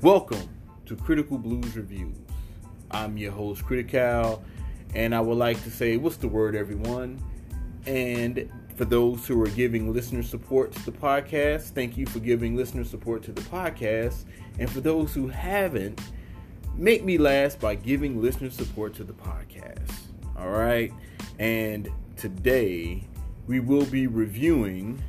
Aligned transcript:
Welcome 0.00 0.48
to 0.86 0.94
Critical 0.94 1.36
Blues 1.36 1.76
Reviews. 1.76 2.14
I'm 2.92 3.16
your 3.18 3.32
host, 3.32 3.64
Critical, 3.64 4.44
and 4.94 5.12
I 5.12 5.20
would 5.20 5.36
like 5.36 5.60
to 5.64 5.70
say, 5.72 5.96
what's 5.96 6.18
the 6.18 6.28
word, 6.28 6.54
everyone? 6.54 7.20
And 7.86 8.48
for 8.78 8.84
those 8.84 9.26
who 9.26 9.42
are 9.42 9.48
giving 9.48 9.92
listener 9.92 10.22
support 10.22 10.70
to 10.70 10.84
the 10.84 10.92
podcast, 10.92 11.70
thank 11.70 11.98
you 11.98 12.06
for 12.06 12.20
giving 12.20 12.54
listener 12.54 12.84
support 12.84 13.24
to 13.24 13.32
the 13.32 13.40
podcast. 13.42 14.24
And 14.60 14.70
for 14.70 14.80
those 14.80 15.12
who 15.12 15.26
haven't, 15.26 16.00
make 16.76 17.04
me 17.04 17.18
last 17.18 17.58
by 17.58 17.74
giving 17.74 18.22
listener 18.22 18.50
support 18.50 18.94
to 18.94 19.02
the 19.02 19.14
podcast. 19.14 19.90
All 20.38 20.50
right. 20.50 20.92
And 21.40 21.90
today 22.16 23.02
we 23.48 23.58
will 23.58 23.84
be 23.84 24.06
reviewing 24.06 25.02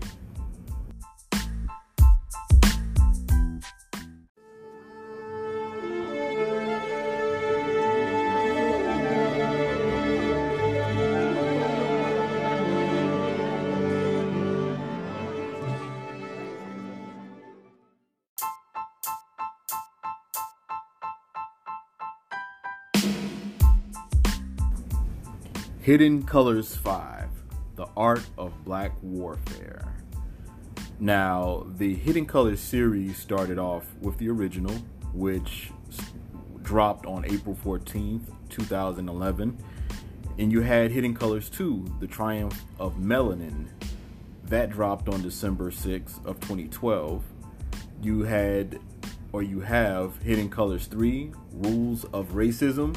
Hidden 25.89 26.21
Colors 26.21 26.75
5 26.75 27.27
The 27.75 27.87
Art 27.97 28.21
of 28.37 28.63
Black 28.63 28.91
Warfare. 29.01 29.95
Now, 30.99 31.65
the 31.77 31.95
Hidden 31.95 32.27
Colors 32.27 32.59
series 32.59 33.17
started 33.17 33.57
off 33.57 33.87
with 33.99 34.15
the 34.19 34.29
original, 34.29 34.75
which 35.15 35.71
dropped 36.61 37.07
on 37.07 37.25
April 37.25 37.57
14th, 37.65 38.31
2011. 38.49 39.57
And 40.37 40.51
you 40.51 40.61
had 40.61 40.91
Hidden 40.91 41.15
Colors 41.15 41.49
2 41.49 41.95
The 41.99 42.05
Triumph 42.05 42.65
of 42.79 42.97
Melanin. 42.97 43.69
That 44.43 44.69
dropped 44.69 45.09
on 45.09 45.23
December 45.23 45.71
6th 45.71 46.23
of 46.23 46.39
2012. 46.39 47.23
You 48.03 48.21
had 48.25 48.79
or 49.31 49.41
you 49.41 49.61
have 49.61 50.21
Hidden 50.21 50.49
Colors 50.51 50.85
3 50.85 51.31
Rules 51.51 52.05
of 52.13 52.33
Racism. 52.33 52.95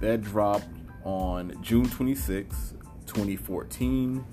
That 0.00 0.22
dropped 0.22 0.77
on 1.08 1.56
June 1.62 1.88
26, 1.88 2.74
2014. 3.06 4.24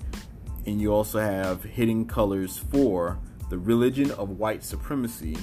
And 0.66 0.80
you 0.80 0.92
also 0.92 1.18
have 1.18 1.64
Hidden 1.64 2.04
Colors 2.04 2.58
4, 2.58 3.18
The 3.48 3.56
Religion 3.56 4.10
of 4.10 4.38
White 4.38 4.62
Supremacy, 4.62 5.38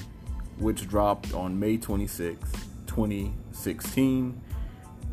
which 0.58 0.86
dropped 0.86 1.34
on 1.34 1.58
May 1.58 1.76
26, 1.76 2.52
2016. 2.86 4.40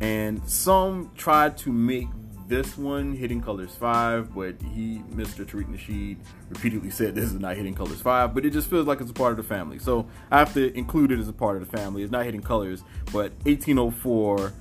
And 0.00 0.48
some 0.48 1.10
tried 1.16 1.58
to 1.58 1.72
make 1.72 2.06
this 2.46 2.78
one 2.78 3.14
Hidden 3.14 3.42
Colors 3.42 3.74
5, 3.74 4.32
but 4.32 4.54
he, 4.74 5.02
Mr. 5.10 5.44
Tariq 5.44 5.66
Nasheed, 5.74 6.18
repeatedly 6.50 6.90
said 6.90 7.16
this 7.16 7.24
is 7.24 7.40
not 7.40 7.56
Hidden 7.56 7.74
Colors 7.74 8.00
5, 8.00 8.32
but 8.32 8.44
it 8.44 8.50
just 8.50 8.70
feels 8.70 8.86
like 8.86 9.00
it's 9.00 9.10
a 9.10 9.14
part 9.14 9.32
of 9.32 9.38
the 9.38 9.42
family. 9.42 9.80
So 9.80 10.06
I 10.30 10.38
have 10.38 10.54
to 10.54 10.72
include 10.78 11.10
it 11.10 11.18
as 11.18 11.28
a 11.28 11.32
part 11.32 11.60
of 11.60 11.68
the 11.68 11.76
family. 11.76 12.04
It's 12.04 12.12
not 12.12 12.24
Hidden 12.24 12.42
Colors, 12.42 12.84
but 13.06 13.32
1804 13.44 14.52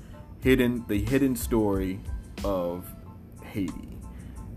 hidden 0.42 0.86
the 0.88 1.04
hidden 1.04 1.36
story 1.36 2.00
of 2.44 2.86
Haiti. 3.44 3.98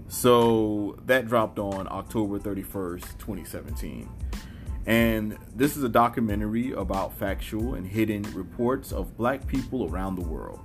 So 0.08 0.98
that 1.06 1.26
dropped 1.26 1.58
on 1.58 1.88
October 1.90 2.38
31st, 2.38 3.18
2017. 3.18 4.08
And 4.86 5.38
this 5.54 5.76
is 5.76 5.82
a 5.82 5.88
documentary 5.88 6.72
about 6.72 7.16
factual 7.16 7.74
and 7.74 7.86
hidden 7.86 8.22
reports 8.34 8.92
of 8.92 9.16
black 9.16 9.46
people 9.46 9.90
around 9.90 10.16
the 10.16 10.22
world. 10.22 10.60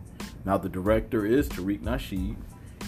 Now 0.45 0.57
the 0.57 0.69
director 0.69 1.25
is 1.25 1.47
Tariq 1.49 1.81
Nasheed. 1.81 2.35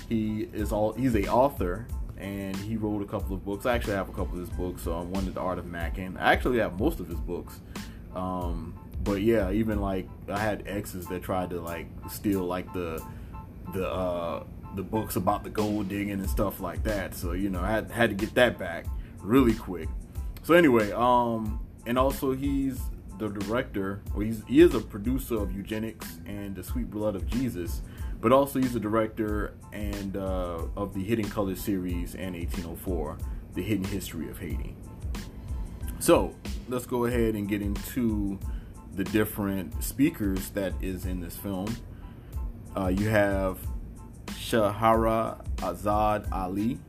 He 0.09 0.49
is 0.53 0.71
all 0.71 0.93
he's 0.93 1.15
a 1.15 1.27
author 1.27 1.87
and 2.17 2.55
he 2.55 2.77
wrote 2.77 3.01
a 3.01 3.05
couple 3.05 3.35
of 3.35 3.43
books. 3.43 3.65
I 3.65 3.75
actually 3.75 3.93
have 3.93 4.09
a 4.09 4.13
couple 4.13 4.33
of 4.33 4.47
his 4.47 4.49
books. 4.49 4.83
So 4.83 5.01
one 5.01 5.25
is 5.25 5.33
The 5.33 5.39
Art 5.39 5.57
of 5.57 5.65
Mackin. 5.65 6.17
I 6.17 6.33
actually 6.33 6.59
have 6.59 6.79
most 6.79 6.99
of 6.99 7.07
his 7.07 7.19
books. 7.19 7.61
Um, 8.13 8.77
but 9.03 9.21
yeah, 9.21 9.51
even 9.51 9.81
like 9.81 10.07
I 10.27 10.39
had 10.39 10.63
exes 10.67 11.07
that 11.07 11.23
tried 11.23 11.49
to 11.51 11.61
like 11.61 11.87
steal 12.09 12.43
like 12.43 12.71
the 12.73 13.03
the 13.73 13.89
uh 13.89 14.43
the 14.75 14.83
books 14.83 15.15
about 15.15 15.43
the 15.43 15.49
gold 15.49 15.89
digging 15.89 16.11
and 16.11 16.29
stuff 16.29 16.59
like 16.59 16.83
that. 16.83 17.13
So 17.15 17.33
you 17.33 17.49
know, 17.49 17.61
I 17.61 17.71
had, 17.71 17.91
had 17.91 18.09
to 18.09 18.15
get 18.15 18.33
that 18.35 18.57
back 18.57 18.85
really 19.19 19.53
quick. 19.53 19.89
So 20.43 20.53
anyway, 20.53 20.91
um, 20.91 21.59
and 21.85 21.97
also 21.97 22.33
he's 22.33 22.81
the 23.17 23.29
director, 23.29 24.01
or 24.15 24.23
he's 24.23 24.43
he 24.47 24.61
is 24.61 24.73
a 24.73 24.79
producer 24.79 25.35
of 25.35 25.51
Eugenics 25.51 26.19
and 26.25 26.55
The 26.55 26.63
Sweet 26.63 26.89
Blood 26.89 27.15
of 27.15 27.27
Jesus, 27.27 27.81
but 28.19 28.31
also 28.31 28.59
he's 28.59 28.75
a 28.75 28.79
director 28.79 29.53
and 29.71 30.17
uh, 30.17 30.65
of 30.75 30.93
the 30.93 31.03
Hidden 31.03 31.29
Colors 31.29 31.61
series 31.61 32.15
and 32.15 32.35
1804, 32.35 33.17
The 33.53 33.61
Hidden 33.61 33.85
History 33.85 34.29
of 34.29 34.39
Haiti. 34.39 34.75
So 35.99 36.33
let's 36.67 36.87
go 36.87 37.05
ahead 37.05 37.35
and 37.35 37.47
get 37.47 37.61
into 37.61 38.39
the 38.95 39.03
different 39.05 39.83
speakers 39.83 40.49
that 40.49 40.73
is 40.81 41.05
in 41.05 41.21
this 41.21 41.35
film. 41.35 41.75
Uh, 42.75 42.87
you 42.87 43.09
have 43.09 43.59
Shahara 44.27 45.45
Azad 45.57 46.31
Ali. 46.31 46.79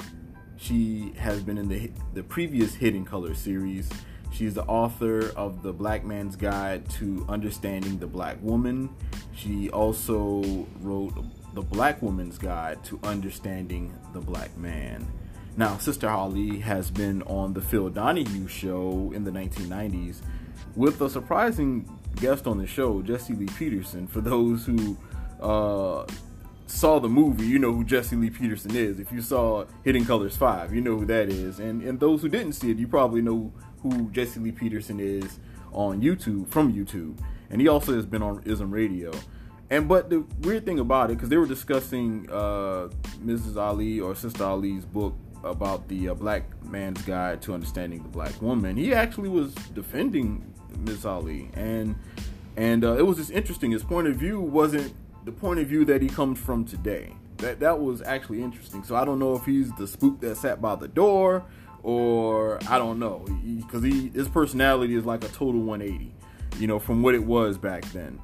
She 0.57 1.13
has 1.19 1.43
been 1.43 1.59
in 1.59 1.69
the 1.69 1.91
the 2.15 2.23
previous 2.23 2.75
Hidden 2.75 3.05
Color 3.05 3.35
series. 3.35 3.89
She's 4.33 4.55
the 4.55 4.65
author 4.65 5.29
of 5.37 5.63
The 5.63 5.73
Black 5.73 6.05
Man's 6.05 6.37
Guide 6.37 6.89
to 6.91 7.27
Understanding 7.29 7.99
the 7.99 8.07
Black 8.07 8.39
Woman. 8.41 8.89
She 9.35 9.69
also 9.71 10.67
wrote 10.81 11.13
The 11.55 11.61
Black 11.61 12.01
Woman's 12.01 12.39
Guide 12.39 12.83
to 12.85 12.99
Understanding 13.03 13.93
the 14.15 14.21
Black 14.21 14.57
Man. 14.57 15.07
Now, 15.55 15.77
Sister 15.77 16.09
Ali 16.09 16.61
has 16.61 16.91
been 16.91 17.23
on 17.25 17.53
the 17.53 17.61
Phil 17.61 17.91
Donahue 17.91 18.49
show 18.49 19.13
in 19.15 19.25
the 19.25 19.31
1990s 19.31 20.23
with 20.77 21.01
a 21.01 21.11
surprising 21.11 21.89
guest 22.17 22.47
on 22.47 22.59
the 22.59 22.67
show, 22.67 23.03
Jesse 23.03 23.35
Lee 23.35 23.47
Peterson. 23.59 24.07
For 24.07 24.21
those 24.21 24.65
who 24.67 24.97
uh, 25.41 26.07
saw 26.67 26.99
the 26.99 27.09
movie, 27.09 27.47
you 27.47 27.59
know 27.59 27.73
who 27.73 27.85
Jesse 27.85 28.17
Lee 28.17 28.31
Peterson 28.31 28.75
is. 28.75 28.99
If 28.99 29.13
you 29.13 29.21
saw 29.21 29.67
Hidden 29.85 30.07
Colors 30.07 30.37
5, 30.37 30.75
you 30.75 30.81
know 30.81 30.99
who 30.99 31.07
that 31.07 31.29
is. 31.29 31.59
And, 31.59 31.83
and 31.83 32.01
those 32.01 32.23
who 32.23 32.29
didn't 32.29 32.53
see 32.53 32.71
it, 32.71 32.79
you 32.79 32.89
probably 32.89 33.23
know 33.23 33.53
who 33.83 34.11
Jesse 34.11 34.41
Lee 34.41 34.53
Peterson 34.53 35.01
is 35.01 35.39
on 35.73 36.01
YouTube, 36.01 36.49
from 36.49 36.73
YouTube. 36.73 37.19
And 37.51 37.61
he 37.61 37.69
also 37.69 37.95
has 37.95 38.07
been 38.07 38.23
on 38.23 38.43
Ism 38.45 38.71
Radio. 38.71 39.13
And 39.71 39.89
but 39.89 40.11
the 40.11 40.25
weird 40.41 40.67
thing 40.67 40.81
about 40.81 41.11
it, 41.11 41.15
because 41.15 41.29
they 41.29 41.39
were 41.39 41.47
discussing 41.47 42.29
uh, 42.31 42.89
Mrs. 43.25 43.57
Ali 43.57 44.01
or 44.01 44.15
Sister 44.15 44.45
Ali's 44.45 44.85
book 44.85 45.15
about 45.45 45.89
the 45.89 46.11
uh, 46.11 46.15
black 46.15 46.45
man's 46.65 47.01
guide 47.03 47.43
to 47.43 47.55
understanding 47.55 48.03
the 48.03 48.09
black 48.09 48.41
woman, 48.43 48.77
he 48.77 48.93
actually 48.93 49.31
was 49.31 49.55
defending 49.75 50.52
Miss 50.79 51.05
Ali, 51.05 51.51
and 51.55 51.95
and 52.57 52.85
uh, 52.85 52.97
it 52.97 53.03
was 53.03 53.17
just 53.17 53.31
interesting. 53.31 53.71
His 53.71 53.83
point 53.83 54.07
of 54.09 54.17
view 54.17 54.41
wasn't 54.41 54.95
the 55.25 55.33
point 55.33 55.61
of 55.61 55.67
view 55.67 55.85
that 55.87 56.03
he 56.03 56.09
comes 56.09 56.39
from 56.39 56.65
today. 56.65 57.13
That 57.39 57.61
that 57.61 57.81
was 57.81 58.03
actually 58.03 58.43
interesting. 58.43 58.85
So 58.85 58.97
I 58.97 59.05
don't 59.05 59.19
know 59.19 59.35
if 59.35 59.45
he's 59.45 59.73
the 59.73 59.87
spook 59.87 60.21
that 60.21 60.37
sat 60.37 60.61
by 60.61 60.75
the 60.77 60.89
door, 60.89 61.45
or 61.83 62.59
I 62.69 62.79
don't 62.79 62.99
know, 62.99 63.25
because 63.61 63.83
he, 63.83 63.91
he 63.91 64.09
his 64.11 64.29
personality 64.29 64.95
is 64.95 65.05
like 65.05 65.25
a 65.25 65.29
total 65.29 65.63
180, 65.63 66.15
you 66.59 66.67
know, 66.67 66.79
from 66.79 67.03
what 67.03 67.15
it 67.15 67.25
was 67.25 67.59
back 67.59 67.85
then. 67.93 68.21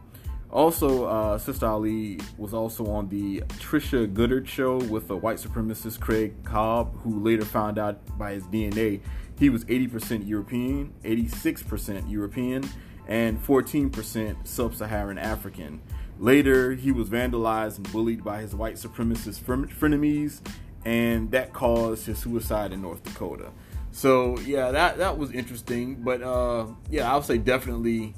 Also, 0.50 1.04
uh, 1.04 1.38
Sister 1.38 1.66
Ali 1.66 2.18
was 2.38 2.54
also 2.54 2.86
on 2.86 3.08
the 3.08 3.40
Trisha 3.58 4.12
Goddard 4.12 4.48
show 4.48 4.78
with 4.78 5.06
the 5.06 5.16
white 5.16 5.36
supremacist 5.36 6.00
Craig 6.00 6.34
Cobb, 6.44 6.98
who 7.02 7.20
later 7.20 7.44
found 7.44 7.78
out 7.78 8.00
by 8.18 8.32
his 8.32 8.44
DNA 8.44 9.00
he 9.38 9.50
was 9.50 9.64
80% 9.66 10.26
European, 10.26 10.92
86% 11.04 12.10
European, 12.10 12.68
and 13.06 13.42
14% 13.42 14.46
sub 14.46 14.74
Saharan 14.74 15.18
African. 15.18 15.80
Later, 16.18 16.72
he 16.72 16.90
was 16.90 17.08
vandalized 17.08 17.76
and 17.76 17.92
bullied 17.92 18.24
by 18.24 18.40
his 18.40 18.54
white 18.54 18.74
supremacist 18.74 19.42
frenemies, 19.42 20.40
and 20.84 21.30
that 21.30 21.52
caused 21.52 22.06
his 22.06 22.18
suicide 22.18 22.72
in 22.72 22.82
North 22.82 23.04
Dakota. 23.04 23.52
So, 23.92 24.38
yeah, 24.40 24.72
that, 24.72 24.98
that 24.98 25.16
was 25.16 25.30
interesting. 25.30 26.02
But, 26.02 26.22
uh, 26.22 26.66
yeah, 26.90 27.10
I'll 27.10 27.22
say 27.22 27.38
definitely 27.38 28.14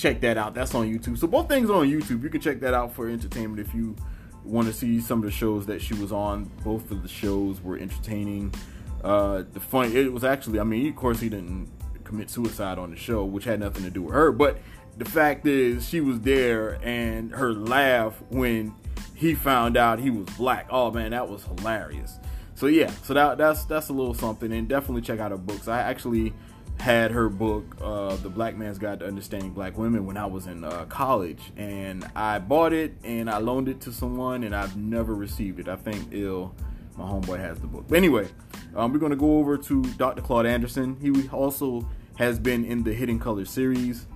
check 0.00 0.20
that 0.20 0.36
out. 0.36 0.54
That's 0.54 0.74
on 0.74 0.86
YouTube. 0.86 1.18
So, 1.18 1.26
both 1.26 1.48
things 1.48 1.70
are 1.70 1.74
on 1.74 1.88
YouTube. 1.88 2.22
You 2.22 2.30
can 2.30 2.40
check 2.40 2.60
that 2.60 2.74
out 2.74 2.94
for 2.94 3.08
entertainment 3.08 3.60
if 3.60 3.74
you 3.74 3.96
want 4.44 4.66
to 4.66 4.72
see 4.72 5.00
some 5.00 5.18
of 5.18 5.24
the 5.24 5.30
shows 5.30 5.66
that 5.66 5.80
she 5.80 5.94
was 5.94 6.12
on. 6.12 6.50
Both 6.64 6.90
of 6.90 7.02
the 7.02 7.08
shows 7.08 7.60
were 7.60 7.76
entertaining. 7.76 8.54
Uh, 9.02 9.44
the 9.52 9.60
funny, 9.60 9.96
it 9.96 10.12
was 10.12 10.24
actually, 10.24 10.60
I 10.60 10.64
mean, 10.64 10.88
of 10.88 10.96
course, 10.96 11.20
he 11.20 11.28
didn't 11.28 11.68
commit 12.04 12.28
suicide 12.28 12.78
on 12.78 12.90
the 12.90 12.96
show, 12.96 13.24
which 13.24 13.44
had 13.44 13.60
nothing 13.60 13.84
to 13.84 13.90
do 13.90 14.02
with 14.02 14.14
her. 14.14 14.32
But 14.32 14.58
the 14.96 15.04
fact 15.04 15.46
is, 15.46 15.88
she 15.88 16.00
was 16.00 16.20
there, 16.20 16.78
and 16.82 17.32
her 17.32 17.52
laugh 17.52 18.20
when 18.30 18.74
he 19.14 19.34
found 19.34 19.76
out 19.76 19.98
he 19.98 20.10
was 20.10 20.26
black. 20.36 20.66
Oh 20.70 20.90
man, 20.90 21.12
that 21.12 21.28
was 21.28 21.44
hilarious. 21.44 22.18
So 22.54 22.66
yeah, 22.66 22.90
so 23.04 23.14
that 23.14 23.38
that's 23.38 23.64
that's 23.64 23.88
a 23.88 23.92
little 23.92 24.14
something, 24.14 24.52
and 24.52 24.68
definitely 24.68 25.02
check 25.02 25.20
out 25.20 25.30
her 25.30 25.38
books. 25.38 25.68
I 25.68 25.80
actually 25.80 26.34
had 26.80 27.10
her 27.10 27.28
book, 27.28 27.76
uh, 27.80 28.16
The 28.16 28.28
Black 28.28 28.56
Man's 28.56 28.78
Guide 28.78 29.00
to 29.00 29.06
Understanding 29.06 29.50
Black 29.50 29.76
Women, 29.76 30.06
when 30.06 30.16
I 30.16 30.26
was 30.26 30.46
in 30.46 30.64
uh, 30.64 30.86
college, 30.86 31.52
and 31.56 32.08
I 32.16 32.38
bought 32.38 32.72
it 32.72 32.94
and 33.04 33.30
I 33.30 33.38
loaned 33.38 33.68
it 33.68 33.80
to 33.82 33.92
someone, 33.92 34.44
and 34.44 34.56
I've 34.56 34.76
never 34.76 35.14
received 35.14 35.60
it. 35.60 35.68
I 35.68 35.76
think 35.76 36.08
ill. 36.10 36.54
My 36.96 37.04
homeboy 37.04 37.38
has 37.38 37.58
the 37.60 37.66
book. 37.66 37.84
But 37.88 37.96
anyway, 37.96 38.28
um, 38.74 38.92
we're 38.92 38.98
going 38.98 39.10
to 39.10 39.16
go 39.16 39.38
over 39.38 39.56
to 39.56 39.82
Dr. 39.94 40.22
Claude 40.22 40.46
Anderson. 40.46 40.96
He 41.00 41.28
also 41.28 41.88
has 42.16 42.38
been 42.38 42.64
in 42.64 42.82
the 42.82 42.92
Hidden 42.92 43.20
Color 43.20 43.44
series. 43.44 44.06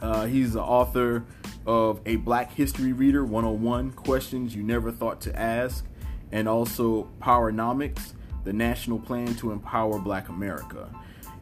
Uh, 0.00 0.26
he's 0.26 0.52
the 0.52 0.62
author 0.62 1.24
of 1.66 2.00
A 2.06 2.16
Black 2.16 2.52
History 2.52 2.92
Reader 2.92 3.24
101 3.24 3.92
Questions 3.92 4.54
You 4.54 4.62
Never 4.62 4.92
Thought 4.92 5.20
to 5.22 5.38
Ask, 5.38 5.84
and 6.32 6.48
also 6.48 7.10
Powernomics, 7.20 8.12
the 8.44 8.52
National 8.52 8.98
Plan 8.98 9.34
to 9.36 9.52
Empower 9.52 9.98
Black 9.98 10.28
America. 10.28 10.88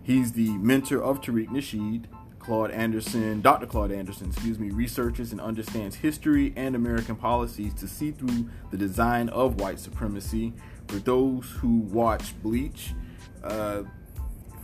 He's 0.06 0.30
the 0.30 0.50
mentor 0.58 1.02
of 1.02 1.20
Tariq 1.20 1.48
Nasheed. 1.48 2.04
Claude 2.38 2.70
Anderson, 2.70 3.40
Dr. 3.40 3.66
Claude 3.66 3.90
Anderson, 3.90 4.28
excuse 4.28 4.56
me, 4.56 4.70
researches 4.70 5.32
and 5.32 5.40
understands 5.40 5.96
history 5.96 6.52
and 6.54 6.76
American 6.76 7.16
policies 7.16 7.74
to 7.74 7.88
see 7.88 8.12
through 8.12 8.48
the 8.70 8.76
design 8.76 9.28
of 9.30 9.60
white 9.60 9.80
supremacy. 9.80 10.52
For 10.86 11.00
those 11.00 11.50
who 11.58 11.78
watch 11.78 12.40
Bleach, 12.40 12.94
uh, 13.42 13.82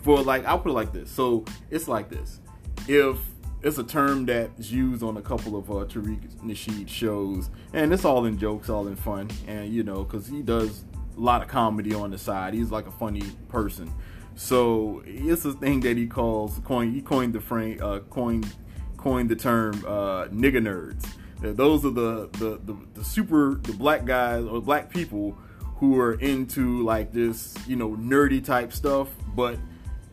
for 0.02 0.22
like, 0.22 0.46
I'll 0.46 0.60
put 0.60 0.68
it 0.68 0.74
like 0.74 0.92
this. 0.92 1.10
So 1.10 1.44
it's 1.72 1.88
like 1.88 2.08
this. 2.08 2.38
If 2.86 3.18
it's 3.62 3.78
a 3.78 3.84
term 3.84 4.26
that's 4.26 4.70
used 4.70 5.02
on 5.02 5.16
a 5.16 5.22
couple 5.22 5.56
of 5.56 5.68
uh, 5.68 5.74
Tariq 5.86 6.36
Nasheed 6.44 6.88
shows, 6.88 7.50
and 7.72 7.92
it's 7.92 8.04
all 8.04 8.26
in 8.26 8.38
jokes, 8.38 8.68
all 8.68 8.86
in 8.86 8.94
fun, 8.94 9.28
and 9.48 9.74
you 9.74 9.82
know, 9.82 10.04
because 10.04 10.28
he 10.28 10.40
does 10.40 10.84
a 11.16 11.20
lot 11.20 11.42
of 11.42 11.48
comedy 11.48 11.94
on 11.94 12.12
the 12.12 12.18
side. 12.18 12.54
He's 12.54 12.70
like 12.70 12.86
a 12.86 12.92
funny 12.92 13.24
person. 13.48 13.92
So 14.34 15.02
it's 15.06 15.44
a 15.44 15.52
thing 15.52 15.80
that 15.80 15.96
he 15.96 16.06
calls 16.06 16.58
coin. 16.64 16.92
He 16.92 17.02
coined 17.02 17.32
the 17.32 17.40
frame, 17.40 17.78
uh, 17.82 18.00
coined 18.10 18.52
coined 18.96 19.28
the 19.28 19.36
term 19.36 19.74
uh, 19.86 20.26
nigga 20.26 20.60
nerds. 20.60 21.06
Those 21.40 21.84
are 21.84 21.90
the, 21.90 22.28
the 22.32 22.60
the 22.64 22.76
the 22.94 23.04
super 23.04 23.58
the 23.62 23.72
black 23.72 24.04
guys 24.04 24.44
or 24.44 24.60
black 24.60 24.90
people 24.90 25.36
who 25.76 25.98
are 25.98 26.14
into 26.14 26.82
like 26.84 27.12
this 27.12 27.56
you 27.66 27.76
know 27.76 27.90
nerdy 27.90 28.44
type 28.44 28.72
stuff, 28.72 29.08
but 29.34 29.58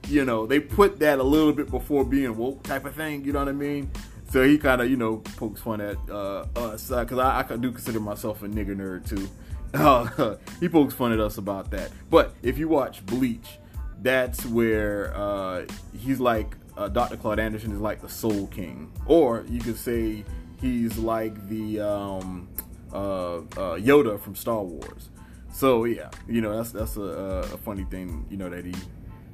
you 0.07 0.25
know 0.25 0.47
they 0.47 0.59
put 0.59 0.99
that 0.99 1.19
a 1.19 1.23
little 1.23 1.53
bit 1.53 1.69
before 1.69 2.03
being 2.03 2.35
woke 2.35 2.63
type 2.63 2.85
of 2.85 2.95
thing. 2.95 3.23
You 3.23 3.33
know 3.33 3.39
what 3.39 3.47
I 3.47 3.53
mean? 3.53 3.91
So 4.31 4.43
he 4.43 4.57
kind 4.57 4.81
of 4.81 4.89
you 4.89 4.97
know 4.97 5.17
pokes 5.37 5.61
fun 5.61 5.81
at 5.81 5.97
uh, 6.09 6.45
us 6.55 6.89
because 6.89 7.19
I, 7.19 7.45
I 7.47 7.57
do 7.57 7.71
consider 7.71 7.99
myself 7.99 8.41
a 8.41 8.47
nigga 8.47 8.75
nerd 8.75 9.07
too. 9.07 9.29
Uh, 9.71 10.35
he 10.59 10.67
pokes 10.67 10.95
fun 10.95 11.13
at 11.13 11.19
us 11.19 11.37
about 11.37 11.69
that. 11.71 11.91
But 12.09 12.33
if 12.41 12.57
you 12.57 12.67
watch 12.67 13.05
Bleach 13.05 13.59
that's 14.01 14.45
where 14.45 15.15
uh, 15.15 15.65
he's 15.97 16.19
like 16.19 16.55
uh, 16.77 16.87
Dr. 16.87 17.17
Claude 17.17 17.39
Anderson 17.39 17.71
is 17.71 17.79
like 17.79 18.01
the 18.01 18.09
Soul 18.09 18.47
King, 18.47 18.91
or 19.05 19.45
you 19.49 19.59
could 19.59 19.77
say 19.77 20.23
he's 20.61 20.97
like 20.97 21.47
the 21.49 21.81
um, 21.81 22.47
uh, 22.93 23.37
uh 23.37 23.41
Yoda 23.77 24.19
from 24.19 24.35
Star 24.35 24.63
Wars. 24.63 25.09
So 25.51 25.83
yeah, 25.83 26.09
you 26.27 26.41
know 26.41 26.55
that's 26.55 26.71
that's 26.71 26.95
a, 26.95 27.01
a, 27.01 27.57
funny 27.57 27.83
thing 27.85 28.25
you 28.29 28.37
know 28.37 28.49
that 28.49 28.63
he 28.63 28.73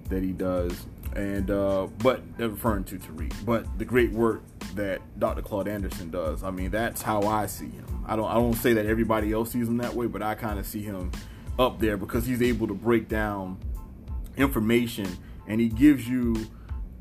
that 0.10 0.24
he 0.24 0.32
does, 0.32 0.88
and 1.16 1.52
uh, 1.52 1.88
but 2.00 2.22
referring 2.38 2.84
to 2.86 2.98
Tariq, 2.98 3.34
but 3.46 3.78
the 3.78 3.86
great 3.86 4.12
work 4.12 4.42
that 4.74 5.02
Dr. 5.20 5.42
Claude 5.42 5.68
Anderson 5.68 6.10
does. 6.10 6.44
I 6.44 6.52
mean, 6.52 6.72
that's 6.72 7.02
how 7.02 7.22
I 7.24 7.46
see 7.46 7.70
him. 7.70 8.04
I 8.08 8.16
don't 8.16 8.30
I 8.30 8.36
don't 8.36 8.54
say 8.54 8.74
that 8.74 8.88
everybody 8.88 9.32
else 9.34 9.52
sees 9.52 9.68
him 9.68 9.78
that 9.78 9.94
way, 9.94 10.08
but 10.08 10.24
I 10.24 10.34
kind 10.34 10.58
of 10.58 10.66
see 10.66 10.82
him 10.82 11.12
up 11.60 11.80
there 11.80 11.96
because 11.96 12.26
he's 12.26 12.42
able 12.42 12.68
to 12.68 12.74
break 12.74 13.08
down 13.08 13.58
information 14.38 15.08
and 15.48 15.60
he 15.60 15.68
gives 15.68 16.08
you 16.08 16.36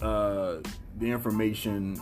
uh, 0.00 0.56
the 0.98 1.10
information 1.10 2.00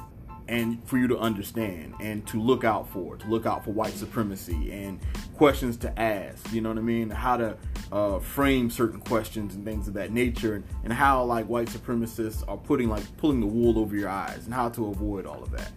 and 0.48 0.82
for 0.86 0.98
you 0.98 1.06
to 1.06 1.18
understand 1.18 1.94
and 2.00 2.26
to 2.26 2.40
look 2.40 2.64
out 2.64 2.88
for 2.90 3.16
to 3.16 3.26
look 3.28 3.46
out 3.46 3.64
for 3.64 3.70
white 3.70 3.92
supremacy 3.92 4.72
and 4.72 4.98
questions 5.36 5.76
to 5.76 6.00
ask 6.00 6.52
you 6.52 6.60
know 6.60 6.68
what 6.68 6.78
i 6.78 6.82
mean? 6.82 7.10
How 7.10 7.36
to 7.36 7.56
uh, 7.92 8.18
frame 8.18 8.70
certain 8.70 9.00
questions 9.00 9.54
and 9.54 9.64
things 9.64 9.86
of 9.86 9.94
that 9.94 10.10
nature 10.12 10.54
and, 10.54 10.64
and 10.82 10.92
how 10.92 11.22
like 11.24 11.46
white 11.46 11.68
supremacists 11.68 12.42
are 12.48 12.56
putting 12.56 12.88
like 12.88 13.04
pulling 13.18 13.40
the 13.40 13.46
wool 13.46 13.78
over 13.78 13.94
your 13.94 14.08
eyes 14.08 14.44
and 14.44 14.52
how 14.52 14.68
to 14.70 14.88
avoid 14.88 15.26
all 15.26 15.42
of 15.42 15.50
that 15.52 15.70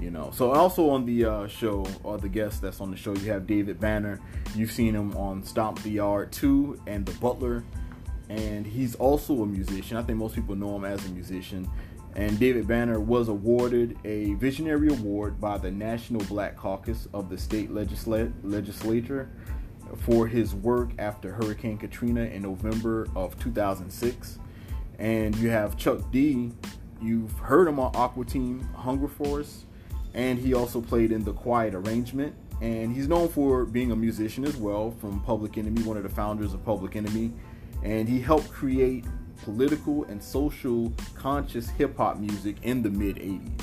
you 0.00 0.10
know? 0.10 0.30
So 0.32 0.52
also 0.52 0.90
on 0.90 1.04
the 1.04 1.24
uh, 1.24 1.46
show 1.48 1.84
or 2.04 2.18
the 2.18 2.28
guest 2.28 2.62
that's 2.62 2.80
on 2.80 2.90
the 2.90 2.96
show 2.96 3.14
you 3.14 3.32
have 3.32 3.46
david 3.46 3.80
banner. 3.80 4.20
You've 4.54 4.70
seen 4.70 4.94
him 4.94 5.16
on 5.16 5.42
stomp 5.42 5.82
the 5.82 5.90
yard 5.90 6.32
2 6.32 6.82
and 6.86 7.04
the 7.04 7.12
butler 7.14 7.64
and 8.28 8.66
he's 8.66 8.94
also 8.96 9.42
a 9.42 9.46
musician. 9.46 9.96
I 9.96 10.02
think 10.02 10.18
most 10.18 10.34
people 10.34 10.54
know 10.54 10.76
him 10.76 10.84
as 10.84 11.04
a 11.06 11.10
musician. 11.10 11.68
And 12.14 12.38
David 12.38 12.66
Banner 12.66 12.98
was 12.98 13.28
awarded 13.28 13.96
a 14.04 14.34
Visionary 14.34 14.88
Award 14.88 15.40
by 15.40 15.56
the 15.56 15.70
National 15.70 16.22
Black 16.24 16.56
Caucus 16.56 17.06
of 17.14 17.28
the 17.30 17.38
state 17.38 17.70
legisla- 17.70 18.32
legislature 18.42 19.30
for 19.98 20.26
his 20.26 20.54
work 20.54 20.90
after 20.98 21.32
Hurricane 21.32 21.78
Katrina 21.78 22.22
in 22.22 22.42
November 22.42 23.06
of 23.14 23.38
2006. 23.38 24.38
And 24.98 25.36
you 25.36 25.50
have 25.50 25.76
Chuck 25.76 26.10
D. 26.10 26.52
You've 27.00 27.38
heard 27.38 27.68
him 27.68 27.78
on 27.78 27.94
Aqua 27.94 28.24
Teen 28.24 28.60
Hunger 28.74 29.06
Force, 29.06 29.64
and 30.12 30.38
he 30.38 30.54
also 30.54 30.80
played 30.80 31.12
in 31.12 31.22
The 31.22 31.32
Quiet 31.32 31.74
Arrangement. 31.74 32.34
And 32.60 32.92
he's 32.92 33.06
known 33.06 33.28
for 33.28 33.64
being 33.64 33.92
a 33.92 33.96
musician 33.96 34.44
as 34.44 34.56
well 34.56 34.90
from 34.90 35.20
Public 35.20 35.56
Enemy, 35.56 35.82
one 35.82 35.96
of 35.96 36.02
the 36.02 36.08
founders 36.08 36.52
of 36.52 36.64
Public 36.64 36.96
Enemy 36.96 37.32
and 37.82 38.08
he 38.08 38.20
helped 38.20 38.50
create 38.50 39.04
political 39.42 40.04
and 40.04 40.22
social 40.22 40.92
conscious 41.14 41.68
hip 41.70 41.96
hop 41.96 42.18
music 42.18 42.56
in 42.62 42.82
the 42.82 42.90
mid 42.90 43.16
80s. 43.16 43.62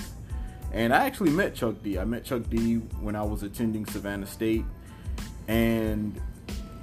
And 0.71 0.94
I 0.94 1.06
actually 1.06 1.29
met 1.29 1.56
Chuck 1.56 1.75
D. 1.83 1.97
I 1.97 2.06
met 2.06 2.25
Chuck 2.25 2.44
D 2.50 2.75
when 3.00 3.15
I 3.15 3.23
was 3.23 3.44
attending 3.44 3.85
Savannah 3.85 4.25
State, 4.25 4.65
and 5.47 6.19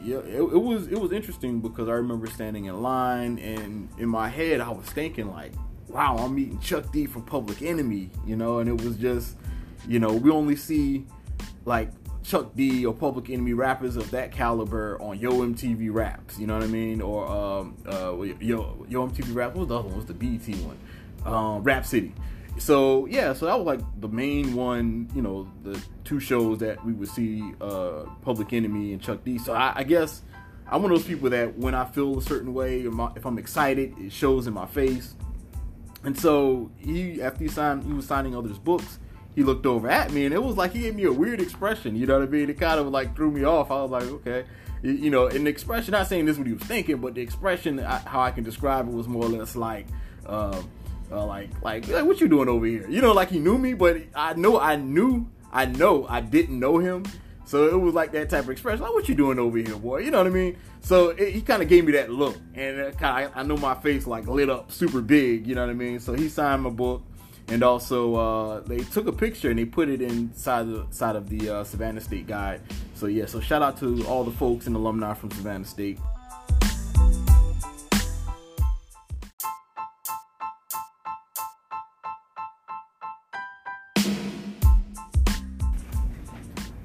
yeah, 0.02 0.18
it, 0.18 0.40
it, 0.40 0.62
was 0.62 0.88
it 0.88 0.98
was 0.98 1.12
interesting 1.12 1.60
because 1.60 1.88
I 1.88 1.92
remember 1.92 2.26
standing 2.26 2.66
in 2.66 2.80
line, 2.80 3.38
and 3.38 3.88
in 3.98 4.08
my 4.08 4.28
head 4.28 4.60
I 4.60 4.70
was 4.70 4.86
thinking 4.86 5.30
like, 5.30 5.52
"Wow, 5.88 6.16
I'm 6.16 6.34
meeting 6.34 6.58
Chuck 6.60 6.90
D 6.90 7.04
from 7.04 7.22
Public 7.22 7.60
Enemy," 7.60 8.08
you 8.26 8.34
know, 8.34 8.60
and 8.60 8.68
it 8.68 8.80
was 8.82 8.96
just, 8.96 9.36
you 9.86 9.98
know, 9.98 10.12
we 10.12 10.30
only 10.30 10.56
see 10.56 11.04
like 11.66 11.90
Chuck 12.22 12.54
D 12.54 12.86
or 12.86 12.94
Public 12.94 13.30
Enemy 13.30 13.52
rappers 13.54 13.96
of 13.96 14.10
that 14.12 14.32
caliber 14.32 15.00
on 15.00 15.18
Yo 15.18 15.32
MTV 15.32 15.92
Raps, 15.92 16.38
you 16.38 16.46
know 16.46 16.54
what 16.54 16.62
I 16.62 16.68
mean? 16.68 17.00
Or 17.00 17.26
um, 17.28 17.76
uh, 17.86 18.20
Yo 18.40 18.86
Yo 18.88 19.08
MTV 19.08 19.34
Raps. 19.34 19.54
What 19.54 19.60
was 19.60 19.68
the 19.68 19.78
other 19.78 19.88
one? 19.88 19.96
What's 19.96 20.08
the 20.08 20.14
BET 20.14 20.56
one? 20.64 20.78
Um, 21.24 21.62
Rap 21.62 21.84
City. 21.84 22.14
So 22.58 23.06
yeah, 23.06 23.32
so 23.32 23.46
that 23.46 23.58
was 23.58 23.66
like 23.66 23.80
the 24.00 24.08
main 24.08 24.54
one, 24.54 25.10
you 25.14 25.22
know, 25.22 25.48
the 25.62 25.82
two 26.04 26.20
shows 26.20 26.58
that 26.58 26.84
we 26.84 26.92
would 26.92 27.08
see 27.08 27.54
uh, 27.60 28.04
Public 28.22 28.52
Enemy 28.52 28.92
and 28.92 29.02
Chuck 29.02 29.24
D. 29.24 29.38
So 29.38 29.52
I, 29.52 29.72
I 29.76 29.82
guess 29.84 30.22
I'm 30.70 30.82
one 30.82 30.92
of 30.92 30.98
those 30.98 31.06
people 31.06 31.30
that 31.30 31.56
when 31.56 31.74
I 31.74 31.84
feel 31.84 32.18
a 32.18 32.22
certain 32.22 32.54
way, 32.54 32.82
if 32.82 33.26
I'm 33.26 33.38
excited, 33.38 33.94
it 33.98 34.12
shows 34.12 34.46
in 34.46 34.54
my 34.54 34.66
face. 34.66 35.14
And 36.04 36.18
so 36.18 36.70
he, 36.78 37.22
after 37.22 37.44
he 37.44 37.48
signed, 37.48 37.84
he 37.84 37.92
was 37.92 38.06
signing 38.06 38.36
others' 38.36 38.58
books 38.58 38.98
he 39.34 39.42
looked 39.42 39.66
over 39.66 39.88
at 39.88 40.12
me 40.12 40.24
and 40.26 40.34
it 40.34 40.42
was 40.42 40.56
like 40.56 40.72
he 40.72 40.80
gave 40.80 40.94
me 40.94 41.04
a 41.04 41.12
weird 41.12 41.40
expression. 41.40 41.96
You 41.96 42.06
know 42.06 42.18
what 42.18 42.28
I 42.28 42.30
mean? 42.30 42.50
It 42.50 42.58
kind 42.58 42.78
of 42.78 42.88
like 42.88 43.16
threw 43.16 43.30
me 43.30 43.44
off. 43.44 43.70
I 43.70 43.82
was 43.82 43.90
like, 43.90 44.04
okay, 44.04 44.44
you 44.82 45.10
know, 45.10 45.26
and 45.26 45.46
the 45.46 45.50
expression. 45.50 45.92
Not 45.92 46.06
saying 46.06 46.26
this 46.26 46.34
is 46.34 46.38
what 46.38 46.46
he 46.46 46.54
was 46.54 46.62
thinking, 46.62 46.98
but 46.98 47.14
the 47.14 47.20
expression, 47.22 47.78
how 47.78 48.20
I 48.20 48.30
can 48.30 48.44
describe 48.44 48.88
it, 48.88 48.92
was 48.92 49.08
more 49.08 49.24
or 49.24 49.28
less 49.28 49.56
like, 49.56 49.86
uh, 50.26 50.62
uh, 51.10 51.26
like, 51.26 51.50
like, 51.62 51.88
like, 51.88 52.04
what 52.04 52.20
you 52.20 52.28
doing 52.28 52.48
over 52.48 52.66
here? 52.66 52.88
You 52.88 53.00
know, 53.00 53.12
like 53.12 53.30
he 53.30 53.38
knew 53.38 53.58
me, 53.58 53.74
but 53.74 53.98
I 54.14 54.34
know, 54.34 54.58
I 54.58 54.76
knew, 54.76 55.28
I 55.52 55.66
know, 55.66 56.06
I 56.08 56.20
didn't 56.20 56.58
know 56.58 56.78
him. 56.78 57.04
So 57.44 57.68
it 57.68 57.78
was 57.78 57.92
like 57.92 58.12
that 58.12 58.30
type 58.30 58.44
of 58.44 58.50
expression, 58.50 58.80
like, 58.80 58.94
what 58.94 59.08
you 59.08 59.14
doing 59.14 59.38
over 59.38 59.58
here, 59.58 59.76
boy? 59.76 59.98
You 59.98 60.10
know 60.10 60.18
what 60.18 60.26
I 60.26 60.30
mean? 60.30 60.56
So 60.80 61.10
it, 61.10 61.32
he 61.32 61.42
kind 61.42 61.62
of 61.62 61.68
gave 61.68 61.84
me 61.84 61.92
that 61.92 62.10
look, 62.10 62.36
and 62.54 62.96
kind 62.98 63.26
of, 63.26 63.32
I 63.34 63.42
know 63.42 63.56
my 63.56 63.74
face 63.74 64.06
like 64.06 64.26
lit 64.26 64.48
up 64.48 64.72
super 64.72 65.00
big. 65.00 65.46
You 65.46 65.54
know 65.54 65.60
what 65.60 65.70
I 65.70 65.74
mean? 65.74 66.00
So 66.00 66.14
he 66.14 66.28
signed 66.28 66.62
my 66.62 66.70
book 66.70 67.02
and 67.52 67.62
also 67.62 68.14
uh, 68.14 68.60
they 68.60 68.78
took 68.78 69.06
a 69.06 69.12
picture 69.12 69.50
and 69.50 69.58
they 69.58 69.66
put 69.66 69.90
it 69.90 70.00
inside 70.00 70.62
the 70.62 70.86
side 70.90 71.16
of 71.16 71.28
the 71.28 71.50
uh, 71.50 71.62
Savannah 71.64 72.00
State 72.00 72.26
Guide. 72.26 72.62
So 72.94 73.06
yeah, 73.06 73.26
so 73.26 73.40
shout 73.40 73.60
out 73.60 73.78
to 73.80 74.06
all 74.06 74.24
the 74.24 74.30
folks 74.30 74.66
and 74.66 74.74
alumni 74.74 75.12
from 75.12 75.30
Savannah 75.32 75.66
State. 75.66 75.98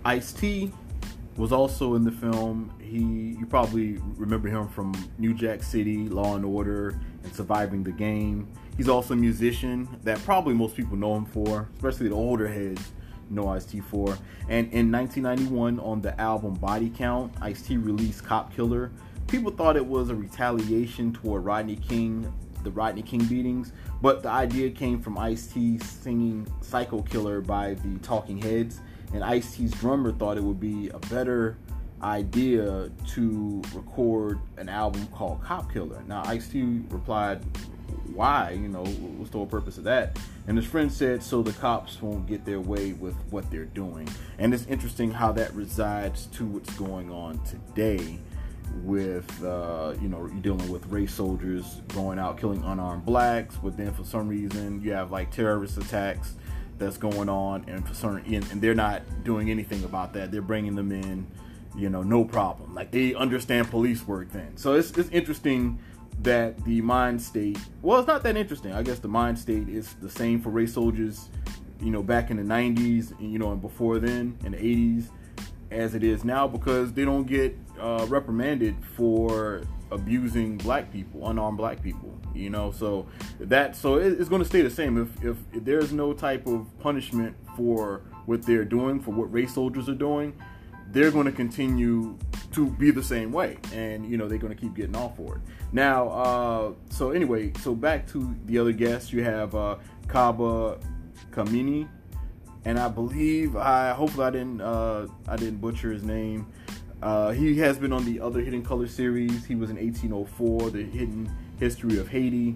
Ice 0.03 0.33
T 0.33 0.74
was 1.38 1.51
also 1.51 1.96
in 1.96 2.03
the 2.03 2.12
film. 2.12 2.74
He, 2.82 3.38
you 3.39 3.46
probably 3.46 4.00
remember 4.15 4.50
him 4.50 4.67
from 4.67 4.94
New 5.17 5.34
Jack 5.34 5.63
City, 5.63 6.10
Law 6.10 6.36
and 6.36 6.44
Order, 6.44 7.00
and 7.24 7.34
Surviving 7.34 7.84
the 7.84 7.91
Game. 7.91 8.48
He's 8.75 8.89
also 8.89 9.13
a 9.13 9.17
musician 9.17 9.88
that 10.03 10.24
probably 10.24 10.53
most 10.53 10.75
people 10.75 10.98
know 10.98 11.15
him 11.15 11.25
for, 11.25 11.70
especially 11.75 12.10
the 12.10 12.15
older 12.15 12.48
heads 12.48 12.91
know 13.29 13.50
Ice 13.50 13.65
T 13.65 13.79
for. 13.79 14.17
And 14.50 14.72
in 14.72 14.91
1991, 14.91 15.79
on 15.79 16.01
the 16.01 16.20
album 16.20 16.53
Body 16.56 16.89
Count, 16.89 17.34
Ice 17.41 17.62
T 17.62 17.77
released 17.77 18.24
Cop 18.24 18.53
Killer. 18.53 18.91
People 19.27 19.51
thought 19.51 19.75
it 19.75 19.86
was 19.86 20.10
a 20.10 20.15
retaliation 20.15 21.12
toward 21.13 21.44
Rodney 21.44 21.75
King, 21.75 22.34
the 22.63 22.72
Rodney 22.72 23.01
King 23.01 23.25
beatings, 23.25 23.74
but 24.01 24.24
the 24.24 24.29
idea 24.29 24.70
came 24.70 25.01
from 25.01 25.17
Ice 25.17 25.48
T 25.48 25.77
singing 25.79 26.48
Psycho 26.62 27.01
Killer 27.01 27.41
by 27.41 27.74
the 27.75 27.98
Talking 28.00 28.38
Heads. 28.38 28.79
And 29.13 29.23
Ice 29.23 29.55
T's 29.55 29.71
drummer 29.71 30.11
thought 30.11 30.37
it 30.37 30.43
would 30.43 30.59
be 30.59 30.89
a 30.89 30.99
better 30.99 31.57
idea 32.01 32.89
to 33.07 33.61
record 33.73 34.39
an 34.57 34.69
album 34.69 35.07
called 35.07 35.41
Cop 35.43 35.71
Killer. 35.71 36.03
Now, 36.07 36.23
Ice 36.25 36.47
T 36.47 36.61
replied, 36.89 37.41
Why? 38.13 38.51
You 38.51 38.67
know, 38.67 38.83
what's 38.83 39.31
the 39.31 39.37
whole 39.37 39.47
purpose 39.47 39.77
of 39.77 39.83
that? 39.85 40.19
And 40.47 40.57
his 40.57 40.65
friend 40.65 40.91
said, 40.91 41.23
So 41.23 41.41
the 41.41 41.53
cops 41.53 42.01
won't 42.01 42.27
get 42.27 42.45
their 42.45 42.61
way 42.61 42.93
with 42.93 43.15
what 43.31 43.49
they're 43.49 43.65
doing. 43.65 44.07
And 44.37 44.53
it's 44.53 44.65
interesting 44.67 45.11
how 45.11 45.31
that 45.33 45.53
resides 45.53 46.27
to 46.27 46.45
what's 46.45 46.73
going 46.75 47.11
on 47.11 47.39
today 47.45 48.19
with 48.83 49.43
uh, 49.43 49.93
you 50.01 50.07
know 50.07 50.19
you're 50.19 50.41
dealing 50.41 50.69
with 50.69 50.85
race 50.87 51.13
soldiers 51.13 51.81
going 51.95 52.19
out 52.19 52.37
killing 52.37 52.61
unarmed 52.63 53.05
blacks 53.05 53.55
but 53.63 53.75
then 53.75 53.91
for 53.91 54.03
some 54.03 54.27
reason 54.27 54.79
you 54.81 54.91
have 54.91 55.11
like 55.11 55.31
terrorist 55.31 55.77
attacks 55.77 56.35
that's 56.77 56.98
going 56.98 57.29
on 57.29 57.65
and 57.67 57.88
for 57.88 57.93
certain 57.93 58.34
and 58.34 58.62
they're 58.62 58.75
not 58.75 59.01
doing 59.24 59.50
anything 59.50 59.84
about 59.84 60.13
that 60.13 60.31
they're 60.31 60.41
bringing 60.41 60.75
them 60.75 60.91
in 60.91 61.25
you 61.77 61.89
know, 61.89 62.01
no 62.01 62.25
problem. 62.25 62.74
Like 62.74 62.91
they 62.91 63.13
understand 63.13 63.69
police 63.69 64.05
work 64.05 64.31
then. 64.31 64.57
So 64.57 64.74
it's, 64.74 64.91
it's 64.91 65.10
interesting 65.10 65.79
that 66.24 66.63
the 66.65 66.81
mind 66.81 67.22
state, 67.22 67.60
well, 67.84 68.00
it's 68.00 68.07
not 68.07 68.24
that 68.24 68.36
interesting. 68.36 68.74
I 68.74 68.81
guess 68.81 69.00
the 69.00 69.07
mind 69.07 69.38
state 69.38 69.69
is 69.69 69.93
the 70.01 70.10
same 70.10 70.41
for 70.41 70.50
race 70.50 70.74
soldiers, 70.74 71.29
you 71.79 71.91
know, 71.91 72.01
back 72.01 72.31
in 72.31 72.38
the 72.38 72.43
90s, 72.43 73.13
you 73.22 73.38
know, 73.38 73.51
and 73.51 73.62
before 73.62 74.00
then 74.00 74.38
in 74.43 74.53
the 74.53 74.57
80s 74.57 75.10
as 75.69 75.93
it 75.93 76.03
is 76.03 76.24
now 76.24 76.48
because 76.48 76.93
they 76.93 77.05
don't 77.05 77.27
get 77.27 77.55
uh, 77.79 78.05
reprimanded 78.10 78.75
for 78.96 79.62
abusing 79.91 80.58
black 80.58 80.91
people, 80.91 81.29
unarmed 81.29 81.58
black 81.58 81.82
people. 81.82 82.13
You 82.34 82.50
know, 82.50 82.72
so 82.72 83.08
that 83.39 83.75
so 83.75 83.96
it's 83.96 84.29
going 84.29 84.41
to 84.41 84.48
stay 84.48 84.62
the 84.62 84.70
same. 84.70 84.98
If, 85.01 85.24
if 85.24 85.38
if 85.53 85.65
there's 85.65 85.91
no 85.91 86.13
type 86.13 86.46
of 86.48 86.67
punishment 86.79 87.36
for 87.56 88.01
what 88.25 88.44
they're 88.44 88.65
doing, 88.65 89.00
for 89.00 89.12
what 89.12 89.32
race 89.32 89.53
soldiers 89.53 89.89
are 89.89 89.96
doing 89.96 90.34
they're 90.91 91.12
going 91.12 91.25
to 91.25 91.32
continue 91.32 92.17
to 92.53 92.70
be 92.72 92.91
the 92.91 93.03
same 93.03 93.32
way. 93.32 93.58
And 93.74 94.10
you 94.10 94.17
know 94.17 94.27
they're 94.27 94.38
going 94.38 94.56
to 94.56 94.60
keep 94.60 94.75
getting 94.75 94.96
off 94.96 95.17
for 95.17 95.36
it. 95.36 95.41
Now 95.72 96.10
uh, 96.10 96.72
so 96.89 97.12
anyway 97.12 97.51
so 97.62 97.75
back 97.75 98.08
to 98.10 98.36
the 98.46 98.58
other 98.58 98.72
guests. 98.72 99.12
You 99.12 99.24
have 99.24 99.56
uh, 99.56 99.77
Kaba 100.08 100.79
Kamene. 101.32 101.89
And 102.65 102.77
i 102.77 102.89
believe 102.89 103.56
i 103.56 103.94
hopefully 103.94 104.25
i 104.25 104.29
didn't 104.29 104.60
uh, 104.60 105.08
i 105.25 105.38
didn't 105.38 105.62
butcher 105.62 105.89
his 105.89 106.03
name 106.03 106.51
uh, 107.01 107.32
he 107.32 107.58
has 107.58 107.77
been 107.77 107.94
on 107.94 108.06
the 108.06 108.20
other 108.20 108.42
hidden 108.42 108.63
color 108.63 108.88
series 108.88 109.46
he 109.46 109.56
was 109.56 109.70
in 109.70 109.75
1804 109.77 110.72
the 110.72 110.84
hidden 110.84 111.32
history 111.60 111.98
of 111.98 112.08
haiti 112.08 112.56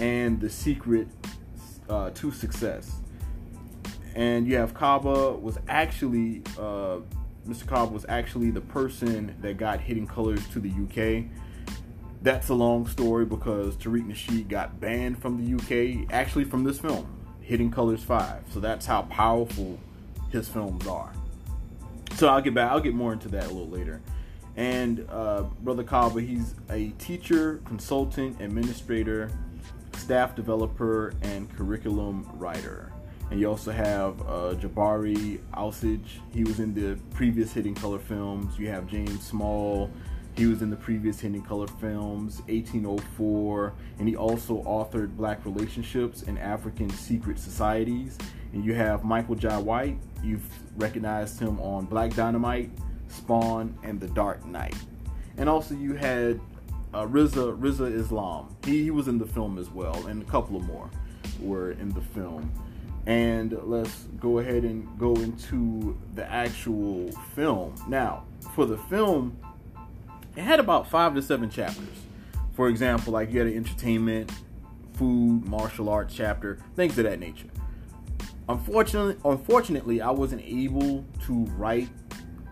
and 0.00 0.40
the 0.40 0.50
secret 0.50 1.08
uh, 1.88 2.10
to 2.10 2.30
success 2.30 2.96
and 4.14 4.46
you 4.46 4.56
have 4.56 4.74
kaba 4.74 5.32
was 5.32 5.58
actually 5.68 6.42
uh, 6.58 6.98
Mr. 7.46 7.66
Cobb 7.66 7.92
was 7.92 8.04
actually 8.08 8.50
the 8.50 8.60
person 8.60 9.34
that 9.40 9.56
got 9.56 9.80
Hidden 9.80 10.06
Colors 10.06 10.46
to 10.48 10.60
the 10.60 10.70
UK. 10.70 11.24
That's 12.22 12.50
a 12.50 12.54
long 12.54 12.86
story 12.86 13.24
because 13.24 13.76
Tariq 13.76 14.06
Nasheed 14.06 14.48
got 14.48 14.78
banned 14.78 15.20
from 15.20 15.38
the 15.38 15.54
UK, 15.54 16.06
actually 16.12 16.44
from 16.44 16.64
this 16.64 16.78
film, 16.78 17.06
Hidden 17.40 17.70
Colors 17.70 18.04
5. 18.04 18.44
So 18.52 18.60
that's 18.60 18.84
how 18.84 19.02
powerful 19.02 19.78
his 20.30 20.48
films 20.48 20.86
are. 20.86 21.12
So 22.14 22.28
I'll 22.28 22.42
get 22.42 22.54
back, 22.54 22.70
I'll 22.70 22.80
get 22.80 22.94
more 22.94 23.12
into 23.12 23.28
that 23.28 23.44
a 23.44 23.48
little 23.48 23.68
later. 23.68 24.00
And 24.56 25.06
uh, 25.10 25.42
Brother 25.62 25.84
Kaba, 25.84 26.20
he's 26.20 26.54
a 26.68 26.90
teacher, 26.98 27.60
consultant, 27.64 28.40
administrator, 28.40 29.30
staff 29.96 30.34
developer, 30.34 31.14
and 31.22 31.54
curriculum 31.56 32.28
writer. 32.34 32.92
And 33.30 33.38
you 33.38 33.48
also 33.48 33.70
have 33.70 34.20
uh, 34.22 34.54
Jabari 34.58 35.40
Osaze. 35.54 36.18
He 36.32 36.42
was 36.42 36.58
in 36.58 36.74
the 36.74 36.98
previous 37.14 37.52
Hidden 37.52 37.76
Color 37.76 38.00
films. 38.00 38.58
You 38.58 38.68
have 38.68 38.88
James 38.88 39.24
Small. 39.24 39.90
He 40.36 40.46
was 40.46 40.62
in 40.62 40.70
the 40.70 40.76
previous 40.76 41.20
Hidden 41.20 41.42
Color 41.42 41.68
films, 41.68 42.40
1804. 42.48 43.72
And 43.98 44.08
he 44.08 44.16
also 44.16 44.62
authored 44.64 45.16
Black 45.16 45.44
Relationships 45.44 46.22
and 46.22 46.38
African 46.38 46.90
Secret 46.90 47.38
Societies. 47.38 48.18
And 48.52 48.64
you 48.64 48.74
have 48.74 49.04
Michael 49.04 49.34
Jai 49.34 49.58
White. 49.58 49.98
You've 50.22 50.48
recognized 50.76 51.38
him 51.38 51.60
on 51.60 51.86
Black 51.86 52.14
Dynamite, 52.14 52.70
Spawn, 53.08 53.76
and 53.82 54.00
The 54.00 54.08
Dark 54.08 54.44
Knight. 54.44 54.76
And 55.36 55.48
also 55.48 55.74
you 55.74 55.94
had 55.94 56.40
uh, 56.92 57.06
Rizza 57.06 57.58
Rizza 57.58 57.92
Islam. 57.92 58.54
He, 58.64 58.84
he 58.84 58.90
was 58.90 59.08
in 59.08 59.18
the 59.18 59.26
film 59.26 59.58
as 59.58 59.70
well, 59.70 60.06
and 60.06 60.22
a 60.22 60.24
couple 60.26 60.56
of 60.56 60.64
more 60.64 60.90
were 61.40 61.72
in 61.72 61.90
the 61.90 62.00
film 62.00 62.52
and 63.06 63.58
let's 63.64 64.04
go 64.20 64.38
ahead 64.38 64.64
and 64.64 64.86
go 64.98 65.14
into 65.16 65.98
the 66.14 66.30
actual 66.30 67.10
film. 67.34 67.74
Now, 67.88 68.24
for 68.54 68.66
the 68.66 68.76
film, 68.76 69.38
it 70.36 70.42
had 70.42 70.60
about 70.60 70.88
five 70.88 71.14
to 71.14 71.22
seven 71.22 71.50
chapters. 71.50 71.88
For 72.52 72.68
example, 72.68 73.12
like 73.12 73.32
you 73.32 73.38
had 73.38 73.48
an 73.48 73.56
entertainment, 73.56 74.30
food, 74.94 75.46
martial 75.46 75.88
arts 75.88 76.14
chapter, 76.14 76.58
things 76.76 76.98
of 76.98 77.04
that 77.04 77.18
nature. 77.18 77.48
Unfortunately, 78.50 79.16
unfortunately, 79.24 80.00
I 80.00 80.10
wasn't 80.10 80.42
able 80.44 81.04
to 81.26 81.44
write 81.56 81.88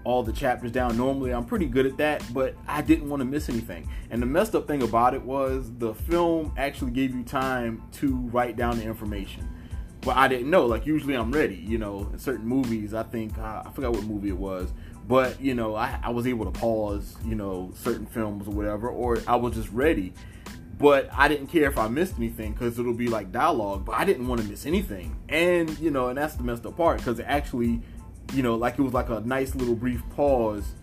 all 0.05 0.23
the 0.23 0.33
chapters 0.33 0.71
down. 0.71 0.97
Normally, 0.97 1.33
I'm 1.33 1.45
pretty 1.45 1.67
good 1.67 1.87
at 1.87 1.97
that, 1.99 2.23
but 2.33 2.55
I 2.67 2.83
didn't 2.83 3.09
want 3.09 3.21
to 3.21 3.25
miss 3.25 3.49
anything. 3.49 3.91
And 4.11 4.23
the 4.23 4.27
messed 4.27 4.55
up 4.55 4.67
thing 4.67 4.83
about 4.83 5.15
it 5.15 5.23
was 5.23 5.71
the 5.79 5.95
film 5.95 6.53
actually 6.57 6.93
gave 6.93 7.15
you 7.15 7.25
time 7.25 7.83
to 7.95 8.15
write 8.33 8.57
down 8.57 8.79
the 8.79 8.85
information 8.85 9.49
but 10.03 10.17
I 10.17 10.29
didn't 10.29 10.49
know. 10.49 10.67
Like 10.67 10.87
usually 10.87 11.15
I'm 11.15 11.33
ready, 11.33 11.57
you 11.57 11.79
know. 11.79 12.09
In 12.13 12.19
certain 12.19 12.47
movies, 12.47 12.95
I 12.95 13.03
think 13.03 13.37
uh, 13.39 13.63
I 13.67 13.71
forgot 13.73 13.93
what 13.93 14.05
movie 14.05 14.29
it 14.29 14.37
was, 14.37 14.73
but 15.07 15.41
you 15.41 15.55
know, 15.55 15.75
I, 15.75 15.99
I 16.03 16.11
was 16.11 16.27
able 16.27 16.45
to 16.45 16.51
pause, 16.51 17.17
you 17.25 17.35
know, 17.35 17.73
certain 17.75 18.07
films 18.07 18.47
or 18.47 18.53
whatever, 18.53 18.89
or 18.89 19.19
I 19.27 19.37
was 19.37 19.55
just 19.55 19.71
ready. 19.71 20.15
But 20.79 21.11
I 21.13 21.29
didn't 21.29 21.49
care 21.49 21.69
if 21.69 21.77
I 21.77 21.89
missed 21.89 22.15
anything 22.19 22.53
because 22.53 22.79
it'll 22.79 22.95
be 22.95 23.09
like 23.09 23.33
dialogue. 23.33 23.85
But 23.85 23.93
I 23.97 24.05
didn't 24.05 24.29
want 24.29 24.41
to 24.41 24.47
miss 24.47 24.65
anything, 24.65 25.17
and 25.29 25.77
you 25.79 25.91
know, 25.91 26.09
and 26.09 26.19
that's 26.19 26.35
the 26.35 26.43
messed 26.43 26.67
up 26.67 26.77
part 26.77 26.99
because 26.99 27.19
it 27.19 27.27
actually, 27.29 27.83
you 28.33 28.43
know, 28.43 28.55
like 28.55 28.79
it 28.79 28.83
was 28.83 28.93
like 28.93 29.09
a 29.09 29.21
nice 29.21 29.55
little 29.55 29.75
brief 29.75 30.03
pause 30.11 30.75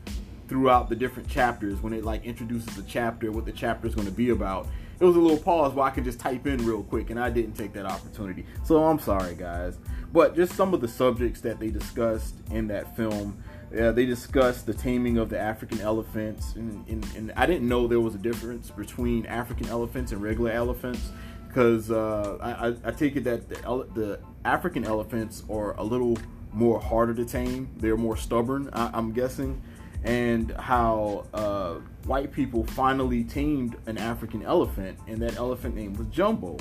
throughout 0.48 0.90
the 0.90 0.96
different 0.96 1.28
chapters 1.28 1.82
when 1.82 1.94
it 1.94 2.04
like 2.04 2.24
introduces 2.26 2.78
a 2.78 2.84
chapter, 2.84 3.32
what 3.32 3.46
the 3.46 3.52
chapter 3.52 3.88
is 3.88 3.96
going 3.96 4.08
to 4.08 4.14
be 4.14 4.30
about 4.30 4.68
it 5.00 5.04
was 5.04 5.16
a 5.16 5.20
little 5.20 5.38
pause 5.38 5.74
where 5.74 5.86
I 5.86 5.90
could 5.90 6.06
just 6.06 6.20
type 6.20 6.48
in 6.48 6.66
real 6.66 6.84
quick, 6.84 7.10
and 7.10 7.20
I 7.20 7.30
didn't 7.30 7.54
take 7.54 7.74
that 7.74 7.86
opportunity. 7.86 8.46
So 8.64 8.84
I'm 8.84 9.00
sorry, 9.00 9.36
guys. 9.36 9.78
But 10.14 10.36
just 10.36 10.54
some 10.54 10.74
of 10.74 10.82
the 10.82 10.88
subjects 10.88 11.42
that 11.42 11.60
they 11.60 11.70
discussed 11.70 12.36
in 12.52 12.68
that 12.68 12.96
film. 12.96 13.44
Uh, 13.74 13.92
they 13.92 14.06
discussed 14.06 14.66
the 14.66 14.74
taming 14.74 15.18
of 15.18 15.30
the 15.30 15.40
African 15.40 15.82
elephants, 15.82 16.56
and, 16.56 16.88
and, 16.88 17.06
and, 17.16 17.34
I 17.36 17.46
didn't 17.46 17.68
know 17.68 17.88
there 17.88 18.00
was 18.00 18.16
a 18.16 18.20
difference 18.20 18.70
between 18.70 19.26
African 19.26 19.68
elephants 19.68 20.12
and 20.12 20.22
regular 20.22 20.52
elephants, 20.52 21.10
because 21.48 21.90
uh, 21.90 22.38
I, 22.42 22.88
I, 22.88 22.92
take 22.92 23.16
it 23.16 23.24
that 23.24 23.50
the, 23.50 23.88
the, 23.94 24.20
African 24.46 24.86
elephants 24.86 25.44
are 25.50 25.76
a 25.78 25.84
little 25.84 26.18
more 26.54 26.80
harder 26.80 27.14
to 27.16 27.26
tame. 27.26 27.70
They're 27.78 27.98
more 27.98 28.16
stubborn, 28.16 28.70
I, 28.72 28.98
am 28.98 29.12
guessing, 29.12 29.62
and 30.04 30.52
how 30.52 31.26
uh, 31.34 31.76
white 32.06 32.32
people 32.32 32.66
finally 32.66 33.24
tamed 33.24 33.78
an 33.88 33.98
African 33.98 34.44
elephant, 34.44 35.00
and 35.08 35.22
that 35.22 35.38
elephant 35.38 35.76
name 35.76 35.94
was 35.94 36.08
Jumbo. 36.08 36.58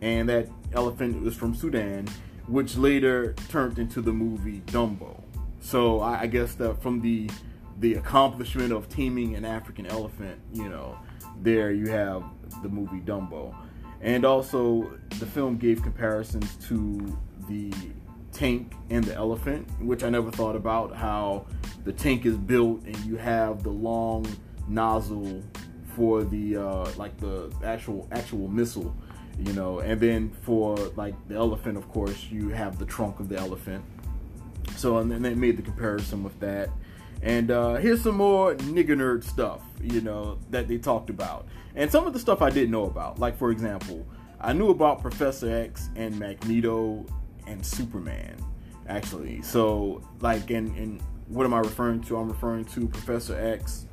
And 0.00 0.28
that 0.28 0.48
elephant 0.74 1.22
was 1.22 1.36
from 1.36 1.54
Sudan, 1.54 2.08
which 2.46 2.76
later 2.76 3.34
turned 3.48 3.78
into 3.78 4.00
the 4.00 4.12
movie 4.12 4.60
Dumbo. 4.66 5.21
So 5.62 6.00
I, 6.00 6.22
I 6.22 6.26
guess 6.26 6.54
that 6.56 6.82
from 6.82 7.00
the 7.00 7.30
the 7.78 7.94
accomplishment 7.94 8.72
of 8.72 8.88
teaming 8.88 9.34
an 9.34 9.44
African 9.44 9.86
elephant, 9.86 10.38
you 10.52 10.68
know, 10.68 10.98
there 11.40 11.72
you 11.72 11.88
have 11.88 12.22
the 12.62 12.68
movie 12.68 13.00
Dumbo. 13.00 13.54
And 14.02 14.24
also, 14.24 14.92
the 15.18 15.26
film 15.26 15.56
gave 15.56 15.82
comparisons 15.82 16.56
to 16.68 17.18
the 17.48 17.72
tank 18.32 18.74
and 18.90 19.04
the 19.04 19.14
elephant, 19.14 19.68
which 19.80 20.02
I 20.02 20.10
never 20.10 20.30
thought 20.30 20.56
about 20.56 20.94
how 20.94 21.46
the 21.84 21.92
tank 21.92 22.26
is 22.26 22.36
built 22.36 22.82
and 22.84 22.96
you 23.04 23.16
have 23.16 23.62
the 23.62 23.70
long 23.70 24.26
nozzle 24.68 25.42
for 25.94 26.24
the 26.24 26.56
uh, 26.56 26.90
like 26.96 27.16
the 27.18 27.52
actual 27.64 28.08
actual 28.10 28.48
missile, 28.48 28.94
you 29.38 29.52
know, 29.52 29.80
and 29.80 30.00
then 30.00 30.30
for 30.42 30.76
like 30.96 31.14
the 31.28 31.36
elephant, 31.36 31.76
of 31.76 31.88
course, 31.88 32.26
you 32.30 32.48
have 32.48 32.78
the 32.78 32.86
trunk 32.86 33.20
of 33.20 33.28
the 33.28 33.36
elephant. 33.36 33.84
So 34.76 34.98
and 34.98 35.10
then 35.10 35.22
they 35.22 35.34
made 35.34 35.56
the 35.56 35.62
comparison 35.62 36.22
with 36.22 36.38
that. 36.40 36.70
And 37.22 37.50
uh, 37.50 37.74
here's 37.76 38.02
some 38.02 38.16
more 38.16 38.54
nigger 38.56 38.96
nerd 38.96 39.22
stuff, 39.22 39.62
you 39.80 40.00
know, 40.00 40.38
that 40.50 40.66
they 40.66 40.78
talked 40.78 41.08
about. 41.08 41.46
And 41.76 41.90
some 41.90 42.06
of 42.06 42.12
the 42.12 42.18
stuff 42.18 42.42
I 42.42 42.50
didn't 42.50 42.72
know 42.72 42.84
about. 42.84 43.18
Like 43.18 43.38
for 43.38 43.50
example, 43.50 44.06
I 44.40 44.52
knew 44.52 44.70
about 44.70 45.00
Professor 45.02 45.54
X 45.54 45.88
and 45.94 46.18
Magneto 46.18 47.06
and 47.46 47.64
Superman, 47.64 48.36
actually. 48.88 49.40
So, 49.42 50.02
like, 50.20 50.50
and, 50.50 50.76
in 50.76 51.00
what 51.28 51.46
am 51.46 51.54
I 51.54 51.60
referring 51.60 52.02
to? 52.02 52.16
I'm 52.16 52.28
referring 52.28 52.64
to 52.66 52.88
Professor 52.88 53.38
X 53.38 53.86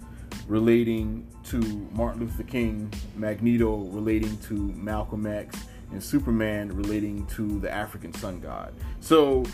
relating 0.48 1.28
to 1.46 1.60
Martin 1.92 2.22
Luther 2.22 2.44
King, 2.44 2.92
Magneto 3.16 3.78
relating 3.78 4.38
to 4.40 4.54
Malcolm 4.54 5.26
X, 5.26 5.56
and 5.92 6.04
Superman 6.04 6.76
relating 6.76 7.26
to 7.28 7.60
the 7.60 7.72
African 7.72 8.14
sun 8.14 8.40
god. 8.40 8.74
So 9.00 9.46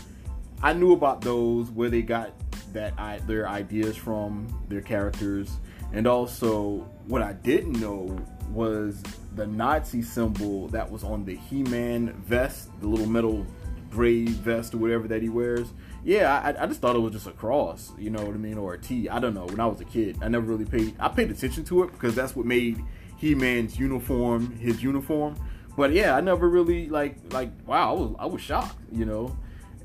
I 0.62 0.72
knew 0.72 0.92
about 0.92 1.20
those 1.20 1.70
where 1.70 1.90
they 1.90 2.02
got 2.02 2.32
that 2.72 2.94
I, 2.98 3.18
their 3.20 3.48
ideas 3.48 3.96
from 3.96 4.46
their 4.68 4.80
characters, 4.80 5.56
and 5.92 6.06
also 6.06 6.88
what 7.06 7.22
I 7.22 7.32
didn't 7.34 7.80
know 7.80 8.18
was 8.50 9.02
the 9.34 9.46
Nazi 9.46 10.02
symbol 10.02 10.68
that 10.68 10.90
was 10.90 11.04
on 11.04 11.24
the 11.24 11.36
He-Man 11.36 12.12
vest, 12.26 12.70
the 12.80 12.88
little 12.88 13.06
metal 13.06 13.46
gray 13.90 14.24
vest 14.24 14.74
or 14.74 14.78
whatever 14.78 15.08
that 15.08 15.22
he 15.22 15.28
wears. 15.28 15.68
Yeah, 16.04 16.38
I, 16.38 16.62
I 16.62 16.66
just 16.66 16.80
thought 16.80 16.96
it 16.96 17.00
was 17.00 17.12
just 17.12 17.26
a 17.26 17.32
cross, 17.32 17.92
you 17.98 18.10
know 18.10 18.22
what 18.22 18.34
I 18.34 18.38
mean, 18.38 18.58
or 18.58 18.74
a 18.74 18.78
T. 18.78 19.08
I 19.08 19.18
don't 19.18 19.34
know. 19.34 19.46
When 19.46 19.60
I 19.60 19.66
was 19.66 19.80
a 19.80 19.84
kid, 19.84 20.18
I 20.22 20.28
never 20.28 20.46
really 20.46 20.64
paid. 20.64 20.94
I 20.98 21.08
paid 21.08 21.30
attention 21.30 21.64
to 21.64 21.82
it 21.82 21.92
because 21.92 22.14
that's 22.14 22.36
what 22.36 22.46
made 22.46 22.82
He-Man's 23.16 23.78
uniform 23.78 24.56
his 24.56 24.82
uniform. 24.82 25.36
But 25.76 25.92
yeah, 25.92 26.16
I 26.16 26.20
never 26.20 26.48
really 26.48 26.88
like 26.88 27.16
like 27.32 27.50
wow, 27.66 27.90
I 27.90 27.92
was 27.92 28.16
I 28.20 28.26
was 28.26 28.40
shocked, 28.40 28.78
you 28.90 29.04
know. 29.04 29.36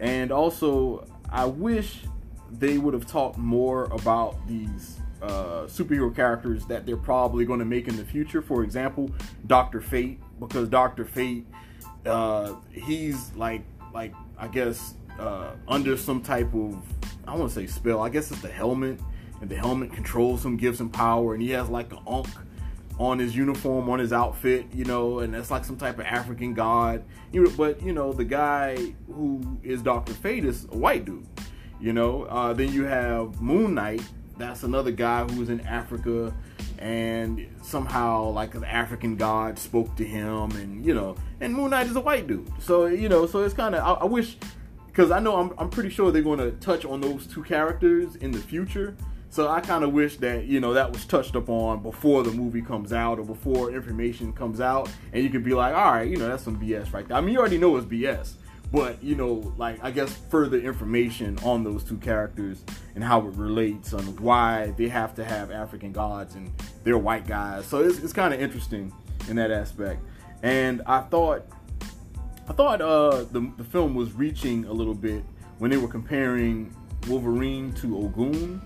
And 0.02 0.32
also, 0.32 1.08
I 1.30 1.46
wish 1.46 2.00
they 2.52 2.80
would 2.80 2.94
have 2.94 3.06
talked 3.06 3.38
more 3.38 3.86
about 3.86 4.36
these 4.48 5.00
uh, 5.22 5.68
superhero 5.68 6.14
characters 6.14 6.66
that 6.66 6.86
they're 6.88 6.98
probably 6.98 7.46
going 7.46 7.60
to 7.60 7.66
make 7.66 7.88
in 7.88 7.96
the 7.96 8.04
future. 8.04 8.42
For 8.42 8.64
example, 8.64 9.12
Doctor 9.46 9.80
Fate, 9.80 10.20
because 10.40 10.68
Doctor 10.68 11.06
Fate, 11.06 11.46
uh, 12.06 12.56
he's 12.72 13.32
like 13.36 13.62
like 13.94 14.14
I 14.40 14.48
guess 14.48 14.96
uh, 15.20 15.52
under 15.68 15.96
some 15.96 16.22
type 16.22 16.52
of 16.56 16.84
I 17.28 17.36
want 17.36 17.50
to 17.50 17.56
say 17.56 17.68
spell. 17.68 18.02
I 18.02 18.10
guess 18.10 18.32
it's 18.32 18.42
the 18.42 18.50
helmet, 18.50 19.00
and 19.40 19.50
the 19.50 19.56
helmet 19.56 19.94
controls 19.94 20.44
him, 20.44 20.58
gives 20.58 20.82
him 20.82 20.90
power, 20.90 21.36
and 21.36 21.44
he 21.44 21.52
has 21.52 21.70
like 21.70 21.92
an 21.92 22.00
ankh 22.08 22.28
on 23.00 23.20
his 23.20 23.36
uniform, 23.36 23.90
on 23.90 24.00
his 24.00 24.14
outfit, 24.14 24.66
you 24.74 24.86
know, 24.86 25.20
and 25.20 25.34
that's 25.34 25.52
like 25.52 25.66
some 25.66 25.78
type 25.78 26.00
of 26.00 26.06
African 26.06 26.54
god. 26.54 27.04
You 27.32 27.44
know, 27.44 27.52
but 27.58 27.82
you 27.82 27.94
know, 27.94 28.14
the 28.14 28.26
guy 28.26 28.78
who 29.08 29.42
is 29.64 29.82
Doctor 29.82 30.14
Fate 30.14 30.46
is 30.46 30.66
a 30.66 30.78
white 30.78 31.06
dude. 31.06 31.26
You 31.80 31.94
know, 31.94 32.24
uh, 32.24 32.54
then 32.54 32.72
you 32.72 32.84
have 32.86 33.42
Moon 33.42 33.74
Knight. 33.74 34.04
That's 34.38 34.64
another 34.64 34.92
guy 34.92 35.24
who 35.24 35.40
was 35.40 35.50
in 35.50 35.62
Africa, 35.62 36.34
and 36.78 37.48
somehow 37.62 38.30
like 38.30 38.56
an 38.56 38.64
African 38.64 39.16
god 39.16 39.58
spoke 39.58 39.96
to 39.96 40.06
him, 40.06 40.52
and 40.52 40.86
you 40.86 40.94
know, 40.94 41.16
and 41.40 41.54
Moon 41.54 41.72
Knight 41.72 41.88
is 41.88 41.96
a 41.96 42.02
white 42.02 42.28
dude. 42.28 42.52
So 42.60 42.86
you 42.86 43.10
know, 43.10 43.26
so 43.26 43.44
it's 43.44 43.54
kind 43.54 43.76
of 43.76 43.84
I, 43.84 44.02
I 44.02 44.06
wish 44.06 44.38
because 44.92 45.10
I 45.10 45.20
know 45.20 45.38
I'm, 45.38 45.54
I'm 45.58 45.70
pretty 45.70 45.90
sure 45.90 46.12
they're 46.12 46.22
going 46.22 46.40
to 46.40 46.52
touch 46.52 46.86
on 46.86 47.00
those 47.00 47.26
two 47.26 47.44
characters 47.44 48.18
in 48.18 48.32
the 48.32 48.40
future. 48.40 48.96
So 49.32 49.48
I 49.48 49.62
kind 49.62 49.86
of 49.86 49.94
wish 49.94 50.18
that 50.18 50.44
you 50.44 50.60
know 50.60 50.74
that 50.74 50.92
was 50.92 51.06
touched 51.06 51.36
upon 51.36 51.82
before 51.82 52.22
the 52.22 52.32
movie 52.32 52.62
comes 52.62 52.92
out 52.92 53.18
or 53.18 53.24
before 53.24 53.72
information 53.72 54.34
comes 54.34 54.60
out, 54.60 54.90
and 55.14 55.24
you 55.24 55.30
could 55.30 55.46
be 55.46 55.54
like, 55.54 55.74
all 55.74 55.94
right, 55.94 56.10
you 56.10 56.18
know 56.18 56.28
that's 56.28 56.44
some 56.44 56.60
BS 56.60 56.92
right 56.92 57.08
there. 57.08 57.16
I 57.16 57.22
mean, 57.22 57.34
you 57.34 57.40
already 57.40 57.58
know 57.58 57.78
it's 57.78 57.88
BS, 57.88 58.34
but 58.74 59.02
you 59.02 59.16
know, 59.16 59.54
like 59.58 59.82
I 59.82 59.90
guess 59.90 60.14
further 60.30 60.58
information 60.60 61.40
on 61.44 61.64
those 61.64 61.86
two 61.86 61.96
characters 61.98 62.66
and 62.96 63.02
how 63.02 63.26
it 63.26 63.34
relates 63.36 63.94
on 63.94 64.04
why 64.18 64.74
they 64.76 64.90
have 64.90 65.16
to 65.16 65.24
have 65.24 65.50
African 65.50 65.94
gods 65.94 66.36
and 66.36 66.52
they're 66.84 66.98
white 66.98 67.26
guys. 67.26 67.66
So 67.66 67.80
it's, 67.80 68.00
it's 68.00 68.12
kind 68.12 68.34
of 68.34 68.42
interesting 68.42 68.92
in 69.30 69.38
that 69.38 69.50
aspect. 69.50 70.04
And 70.44 70.82
I 70.86 71.00
thought 71.04 71.46
I 72.50 72.52
thought 72.52 72.82
uh, 72.82 73.24
the, 73.32 73.50
the 73.56 73.64
film 73.64 73.96
was 73.96 74.12
reaching 74.12 74.66
a 74.66 74.74
little 74.74 74.94
bit 74.94 75.24
when 75.60 75.72
they 75.72 75.78
were 75.78 75.88
comparing 75.88 76.76
Wolverine 77.08 77.72
to 77.76 77.98
Ogun. 77.98 78.62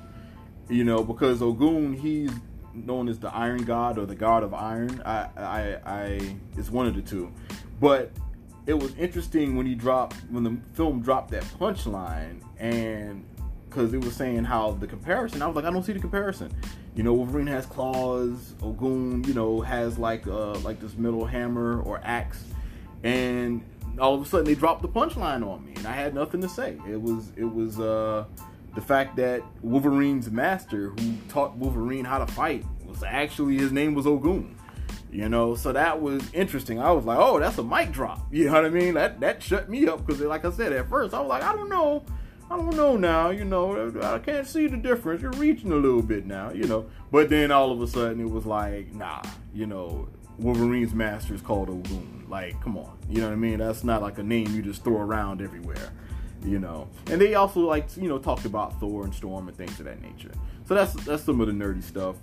You 0.69 0.83
know, 0.83 1.03
because 1.03 1.41
Ogun 1.41 1.93
he's 1.93 2.31
known 2.73 3.07
as 3.07 3.19
the 3.19 3.33
Iron 3.33 3.63
God 3.63 3.97
or 3.97 4.05
the 4.05 4.15
God 4.15 4.43
of 4.43 4.53
Iron. 4.53 5.01
I, 5.05 5.29
I, 5.37 5.77
I, 5.85 6.35
it's 6.57 6.69
one 6.69 6.87
of 6.87 6.95
the 6.95 7.01
two. 7.01 7.31
But 7.79 8.11
it 8.67 8.73
was 8.73 8.95
interesting 8.95 9.55
when 9.55 9.65
he 9.65 9.75
dropped 9.75 10.15
when 10.29 10.43
the 10.43 10.57
film 10.73 11.01
dropped 11.01 11.31
that 11.31 11.43
punchline 11.59 12.41
and 12.57 13.25
because 13.69 13.93
it 13.93 14.03
was 14.03 14.15
saying 14.15 14.43
how 14.45 14.71
the 14.71 14.87
comparison. 14.87 15.41
I 15.41 15.47
was 15.47 15.55
like, 15.55 15.65
I 15.65 15.69
don't 15.69 15.83
see 15.83 15.93
the 15.93 15.99
comparison. 15.99 16.51
You 16.95 17.03
know, 17.03 17.13
Wolverine 17.13 17.47
has 17.47 17.65
claws. 17.65 18.55
Ogun, 18.61 19.23
you 19.25 19.33
know, 19.33 19.61
has 19.61 19.97
like 19.97 20.25
uh 20.27 20.53
like 20.59 20.79
this 20.79 20.95
metal 20.95 21.25
hammer 21.25 21.81
or 21.81 21.99
axe, 22.03 22.43
and 23.03 23.63
all 23.99 24.15
of 24.15 24.21
a 24.21 24.25
sudden 24.25 24.45
they 24.45 24.55
dropped 24.55 24.81
the 24.81 24.87
punchline 24.87 25.45
on 25.45 25.65
me, 25.65 25.73
and 25.75 25.85
I 25.85 25.91
had 25.91 26.13
nothing 26.13 26.41
to 26.41 26.49
say. 26.49 26.77
It 26.89 27.01
was 27.01 27.31
it 27.35 27.43
was 27.43 27.79
uh, 27.79 28.25
the 28.75 28.81
fact 28.81 29.15
that 29.15 29.41
Wolverine's 29.61 30.29
master, 30.29 30.89
who 30.89 31.15
taught 31.29 31.55
Wolverine 31.55 32.05
how 32.05 32.19
to 32.19 32.27
fight, 32.27 32.63
was 32.85 33.03
actually 33.03 33.57
his 33.57 33.71
name 33.71 33.95
was 33.95 34.05
Ogun. 34.05 34.55
You 35.11 35.29
know, 35.29 35.55
so 35.55 35.71
that 35.71 36.01
was 36.01 36.21
interesting. 36.33 36.77
I 36.77 36.91
was 36.91 37.05
like, 37.05 37.17
oh, 37.17 37.39
that's 37.39 37.57
a 37.57 37.63
mic 37.63 37.93
drop. 37.93 38.19
You 38.31 38.45
know 38.45 38.53
what 38.53 38.65
I 38.65 38.69
mean? 38.69 38.95
That 38.95 39.21
that 39.21 39.41
shut 39.41 39.69
me 39.69 39.87
up 39.87 40.05
because, 40.05 40.21
like 40.21 40.43
I 40.43 40.51
said 40.51 40.73
at 40.73 40.89
first, 40.89 41.13
I 41.13 41.21
was 41.21 41.29
like, 41.29 41.43
I 41.43 41.53
don't 41.53 41.69
know. 41.69 42.03
I 42.51 42.57
don't 42.57 42.75
know 42.75 42.95
now, 42.95 43.31
you 43.31 43.43
know, 43.43 43.91
I 44.03 44.19
can't 44.19 44.45
see 44.45 44.67
the 44.67 44.77
difference. 44.77 45.19
You're 45.19 45.31
reaching 45.31 45.71
a 45.71 45.75
little 45.75 46.03
bit 46.03 46.27
now, 46.27 46.51
you 46.51 46.65
know. 46.65 46.85
But 47.11 47.29
then 47.29 47.49
all 47.49 47.71
of 47.71 47.81
a 47.81 47.87
sudden 47.87 48.19
it 48.21 48.29
was 48.29 48.45
like, 48.45 48.93
nah, 48.93 49.23
you 49.51 49.65
know, 49.65 50.07
Wolverine's 50.37 50.93
master 50.93 51.33
is 51.33 51.41
called 51.41 51.69
Ogun. 51.69 52.25
Like, 52.29 52.61
come 52.61 52.77
on, 52.77 52.97
you 53.09 53.21
know 53.21 53.27
what 53.27 53.33
I 53.33 53.37
mean? 53.37 53.57
That's 53.57 53.83
not 53.83 54.03
like 54.03 54.19
a 54.19 54.23
name 54.23 54.53
you 54.55 54.61
just 54.61 54.83
throw 54.83 54.97
around 54.97 55.41
everywhere, 55.41 55.91
you 56.45 56.59
know. 56.59 56.87
And 57.07 57.19
they 57.19 57.35
also 57.35 57.61
like, 57.61 57.95
you 57.97 58.07
know, 58.07 58.17
talked 58.17 58.45
about 58.45 58.79
Thor 58.79 59.03
and 59.03 59.13
Storm 59.13 59.47
and 59.47 59.57
things 59.57 59.79
of 59.79 59.85
that 59.85 60.01
nature. 60.01 60.31
So 60.67 60.75
that's 60.75 60.93
that's 61.05 61.23
some 61.23 61.41
of 61.41 61.47
the 61.47 61.53
nerdy 61.53 61.83
stuff. 61.83 62.15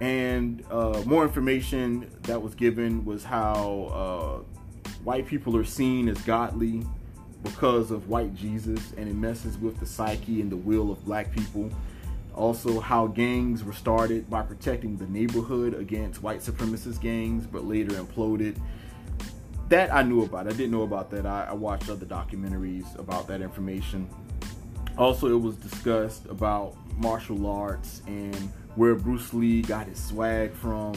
And 0.00 0.64
uh, 0.70 1.02
more 1.04 1.24
information 1.24 2.10
that 2.22 2.40
was 2.40 2.54
given 2.54 3.04
was 3.04 3.22
how 3.22 4.44
uh, 4.84 4.90
white 5.04 5.26
people 5.26 5.56
are 5.56 5.64
seen 5.64 6.08
as 6.08 6.18
godly 6.22 6.84
because 7.42 7.90
of 7.90 8.08
white 8.08 8.34
Jesus, 8.34 8.92
and 8.96 9.08
it 9.08 9.14
messes 9.14 9.58
with 9.58 9.78
the 9.78 9.86
psyche 9.86 10.40
and 10.40 10.50
the 10.50 10.56
will 10.56 10.90
of 10.90 11.04
black 11.04 11.32
people. 11.32 11.70
Also, 12.34 12.80
how 12.80 13.06
gangs 13.06 13.64
were 13.64 13.72
started 13.72 14.30
by 14.30 14.40
protecting 14.40 14.96
the 14.96 15.06
neighborhood 15.06 15.74
against 15.74 16.22
white 16.22 16.40
supremacist 16.40 17.00
gangs, 17.00 17.46
but 17.46 17.64
later 17.64 17.92
imploded. 17.92 18.56
That 19.70 19.94
I 19.94 20.02
knew 20.02 20.24
about. 20.24 20.48
I 20.48 20.50
didn't 20.50 20.72
know 20.72 20.82
about 20.82 21.10
that. 21.10 21.24
I, 21.24 21.46
I 21.50 21.52
watched 21.52 21.88
other 21.88 22.04
documentaries 22.04 22.98
about 22.98 23.28
that 23.28 23.40
information. 23.40 24.10
Also, 24.98 25.28
it 25.28 25.40
was 25.40 25.54
discussed 25.54 26.26
about 26.26 26.74
martial 26.96 27.46
arts 27.46 28.02
and 28.08 28.34
where 28.74 28.96
Bruce 28.96 29.32
Lee 29.32 29.62
got 29.62 29.86
his 29.86 30.02
swag 30.02 30.52
from. 30.54 30.94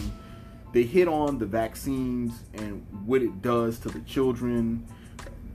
They 0.71 0.81
hit 0.81 1.07
on 1.07 1.38
the 1.38 1.45
vaccines 1.45 2.33
and 2.55 2.83
what 3.05 3.21
it 3.21 3.43
does 3.43 3.77
to 3.77 3.89
the 3.89 3.99
children, 3.99 4.88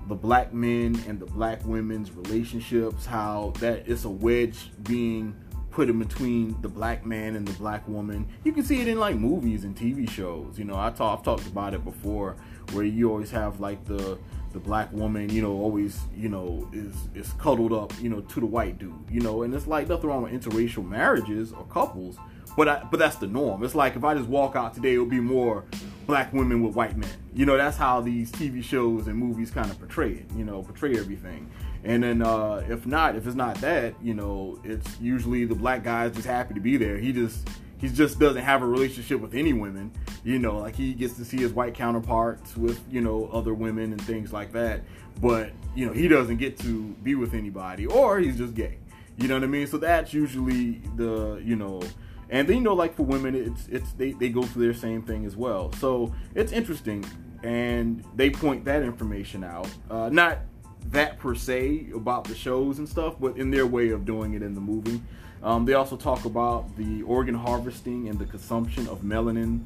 the 0.07 0.15
black 0.15 0.55
men 0.55 1.03
and 1.09 1.19
the 1.19 1.27
black 1.27 1.65
women's 1.65 2.13
relationships, 2.13 3.05
how 3.05 3.53
that 3.59 3.89
it's 3.89 4.05
a 4.05 4.11
wedge 4.11 4.71
being 4.85 5.35
put 5.71 5.89
in 5.89 5.99
between 5.99 6.61
the 6.61 6.69
black 6.69 7.05
man 7.05 7.37
and 7.37 7.47
the 7.47 7.53
black 7.53 7.87
woman. 7.87 8.29
You 8.43 8.53
can 8.53 8.65
see 8.65 8.81
it 8.81 8.89
in 8.89 8.99
like 8.99 9.17
movies 9.17 9.65
and 9.65 9.77
TV 9.77 10.09
shows. 10.09 10.59
You 10.59 10.65
know, 10.65 10.77
I 10.77 10.91
talk, 10.91 11.19
I've 11.19 11.25
talked 11.25 11.47
about 11.47 11.75
it 11.75 11.85
before, 11.85 12.37
where 12.73 12.85
you 12.85 13.11
always 13.11 13.31
have 13.31 13.61
like 13.61 13.85
the 13.85 14.19
the 14.53 14.59
black 14.59 14.91
woman, 14.93 15.29
you 15.29 15.43
know, 15.43 15.53
always, 15.53 16.01
you 16.17 16.29
know, 16.29 16.69
is 16.73 16.95
is 17.15 17.33
cuddled 17.35 17.73
up, 17.73 17.93
you 18.01 18.09
know, 18.09 18.21
to 18.21 18.41
the 18.41 18.47
white 18.47 18.79
dude, 18.79 18.95
you 19.11 19.21
know, 19.21 19.43
and 19.43 19.55
it's 19.55 19.67
like 19.67 19.89
nothing 19.89 20.09
wrong 20.09 20.23
with 20.23 20.33
interracial 20.33 20.87
marriages 20.87 21.53
or 21.53 21.65
couples, 21.65 22.17
but 22.57 22.69
I, 22.69 22.85
but 22.91 22.99
that's 22.99 23.17
the 23.17 23.27
norm. 23.27 23.63
It's 23.63 23.75
like 23.75 23.95
if 23.97 24.05
I 24.05 24.15
just 24.15 24.29
walk 24.29 24.57
out 24.57 24.75
today, 24.75 24.95
it'll 24.95 25.07
be 25.07 25.21
more 25.21 25.65
black 26.07 26.33
women 26.33 26.63
with 26.63 26.75
white 26.75 26.97
men. 26.97 27.11
You 27.35 27.47
know, 27.47 27.57
that's 27.57 27.77
how 27.77 28.01
these 28.01 28.33
TV 28.33 28.65
shows 28.65 29.07
and 29.07 29.17
movies 29.17 29.51
kind 29.51 29.71
of 29.71 29.79
portray 29.79 30.13
it. 30.13 30.27
You 30.35 30.45
know, 30.45 30.63
portray 30.63 30.99
everything. 30.99 31.51
And 31.85 32.03
then 32.03 32.23
uh, 32.23 32.67
if 32.69 32.87
not, 32.87 33.15
if 33.15 33.27
it's 33.27 33.37
not 33.37 33.61
that, 33.61 33.95
you 34.03 34.15
know, 34.15 34.59
it's 34.65 34.99
usually 35.01 35.45
the 35.45 35.55
black 35.55 35.85
guy's 35.85 36.15
just 36.15 36.27
happy 36.27 36.55
to 36.55 36.61
be 36.61 36.77
there. 36.77 36.99
He 36.99 37.13
just 37.13 37.49
he 37.79 37.89
just 37.89 38.19
doesn't 38.19 38.43
have 38.43 38.63
a 38.63 38.67
relationship 38.67 39.21
with 39.21 39.35
any 39.35 39.53
women. 39.53 39.93
You 40.25 40.39
know, 40.39 40.59
like 40.59 40.75
he 40.75 40.95
gets 40.95 41.15
to 41.15 41.25
see 41.25 41.39
his 41.39 41.53
white 41.53 41.75
counterparts 41.75 42.57
with 42.57 42.81
you 42.91 43.01
know 43.01 43.29
other 43.33 43.55
women 43.55 43.93
and 43.93 44.03
things 44.03 44.33
like 44.33 44.53
that. 44.53 44.83
But 45.21 45.53
you 45.75 45.87
know, 45.87 45.93
he 45.93 46.09
doesn't 46.09 46.39
get 46.39 46.59
to 46.61 46.89
be 47.03 47.15
with 47.15 47.35
anybody, 47.35 47.87
or 47.87 48.19
he's 48.19 48.37
just 48.37 48.55
gay. 48.55 48.79
You 49.17 49.29
know 49.29 49.35
what 49.35 49.45
I 49.45 49.49
mean? 49.49 49.67
So 49.67 49.79
that's 49.79 50.13
usually 50.13 50.83
the 50.97 51.41
you 51.45 51.57
know. 51.57 51.83
And 52.31 52.47
then 52.47 52.57
you 52.57 52.63
know, 52.63 52.75
like 52.75 52.95
for 52.95 53.05
women, 53.05 53.35
it's 53.35 53.69
it's 53.69 53.93
they, 53.93 54.13
they 54.13 54.29
go 54.29 54.43
through 54.43 54.65
their 54.65 54.75
same 54.75 55.03
thing 55.03 55.25
as 55.25 55.37
well. 55.37 55.73
So 55.73 56.15
it's 56.35 56.53
interesting, 56.53 57.05
and 57.43 58.05
they 58.15 58.31
point 58.31 58.65
that 58.67 58.83
information 58.83 59.45
out. 59.45 59.69
Uh, 59.91 60.09
not 60.11 60.41
that 60.91 61.19
per 61.19 61.35
se 61.35 61.89
about 61.95 62.25
the 62.25 62.35
shows 62.35 62.79
and 62.79 62.89
stuff, 62.89 63.17
but 63.21 63.37
in 63.37 63.51
their 63.51 63.67
way 63.67 63.91
of 63.91 64.05
doing 64.05 64.35
it 64.35 64.43
in 64.43 64.55
the 64.55 64.61
movie. 64.61 65.01
Um, 65.43 65.65
they 65.65 65.75
also 65.75 65.97
talk 65.97 66.25
about 66.25 66.77
the 66.77 67.03
organ 67.03 67.35
harvesting 67.35 68.09
and 68.09 68.19
the 68.19 68.25
consumption 68.25 68.89
of 68.89 69.03
melanin 69.03 69.63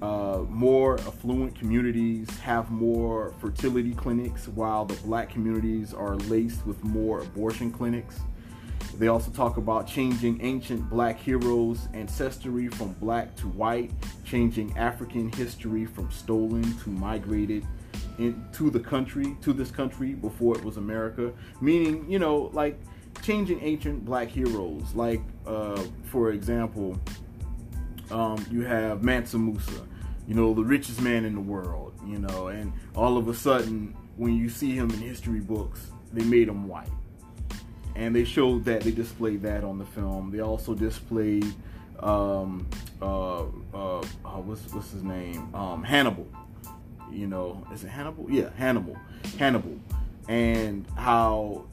uh, 0.00 0.44
more 0.48 0.94
affluent 1.00 1.58
communities 1.58 2.28
have 2.38 2.70
more 2.70 3.34
fertility 3.40 3.92
clinics, 3.92 4.46
while 4.48 4.84
the 4.84 4.94
black 5.02 5.28
communities 5.28 5.92
are 5.92 6.16
laced 6.16 6.64
with 6.66 6.82
more 6.84 7.22
abortion 7.22 7.72
clinics. 7.72 8.20
They 8.96 9.08
also 9.08 9.30
talk 9.32 9.56
about 9.56 9.88
changing 9.88 10.40
ancient 10.40 10.88
black 10.88 11.18
heroes' 11.18 11.88
ancestry 11.94 12.68
from 12.68 12.92
black 12.94 13.34
to 13.36 13.48
white, 13.48 13.90
changing 14.24 14.76
African 14.78 15.32
history 15.32 15.84
from 15.84 16.10
stolen 16.12 16.62
to 16.78 16.90
migrated 16.90 17.66
into 18.18 18.70
the 18.70 18.80
country, 18.80 19.36
to 19.42 19.52
this 19.52 19.70
country 19.70 20.14
before 20.14 20.56
it 20.56 20.64
was 20.64 20.76
America. 20.76 21.32
Meaning, 21.60 22.10
you 22.10 22.18
know, 22.18 22.50
like 22.52 22.78
changing 23.22 23.60
ancient 23.62 24.04
black 24.04 24.28
heroes. 24.28 24.94
Like, 24.94 25.20
uh, 25.46 25.82
for 26.04 26.32
example, 26.32 26.98
um, 28.10 28.44
you 28.50 28.62
have 28.62 29.02
Mansa 29.02 29.38
Musa, 29.38 29.86
you 30.26 30.34
know, 30.34 30.54
the 30.54 30.64
richest 30.64 31.00
man 31.00 31.24
in 31.24 31.34
the 31.34 31.40
world, 31.40 31.92
you 32.06 32.18
know, 32.18 32.48
and 32.48 32.72
all 32.94 33.16
of 33.16 33.28
a 33.28 33.34
sudden, 33.34 33.94
when 34.16 34.36
you 34.36 34.48
see 34.48 34.74
him 34.74 34.90
in 34.90 34.98
history 34.98 35.40
books, 35.40 35.90
they 36.12 36.24
made 36.24 36.48
him 36.48 36.66
white. 36.68 36.88
And 37.94 38.14
they 38.14 38.24
showed 38.24 38.64
that, 38.64 38.82
they 38.82 38.92
displayed 38.92 39.42
that 39.42 39.64
on 39.64 39.78
the 39.78 39.84
film. 39.84 40.30
They 40.30 40.40
also 40.40 40.74
displayed, 40.74 41.52
um, 42.00 42.68
uh, 43.02 43.42
uh, 43.42 43.44
uh 43.74 44.02
what's, 44.40 44.72
what's 44.72 44.90
his 44.92 45.02
name? 45.02 45.52
Um, 45.54 45.82
Hannibal. 45.82 46.26
You 47.12 47.26
know, 47.26 47.66
is 47.72 47.84
it 47.84 47.88
Hannibal? 47.88 48.26
Yeah, 48.30 48.50
Hannibal. 48.56 48.96
Hannibal. 49.38 49.78
And 50.28 50.86
how 50.96 51.64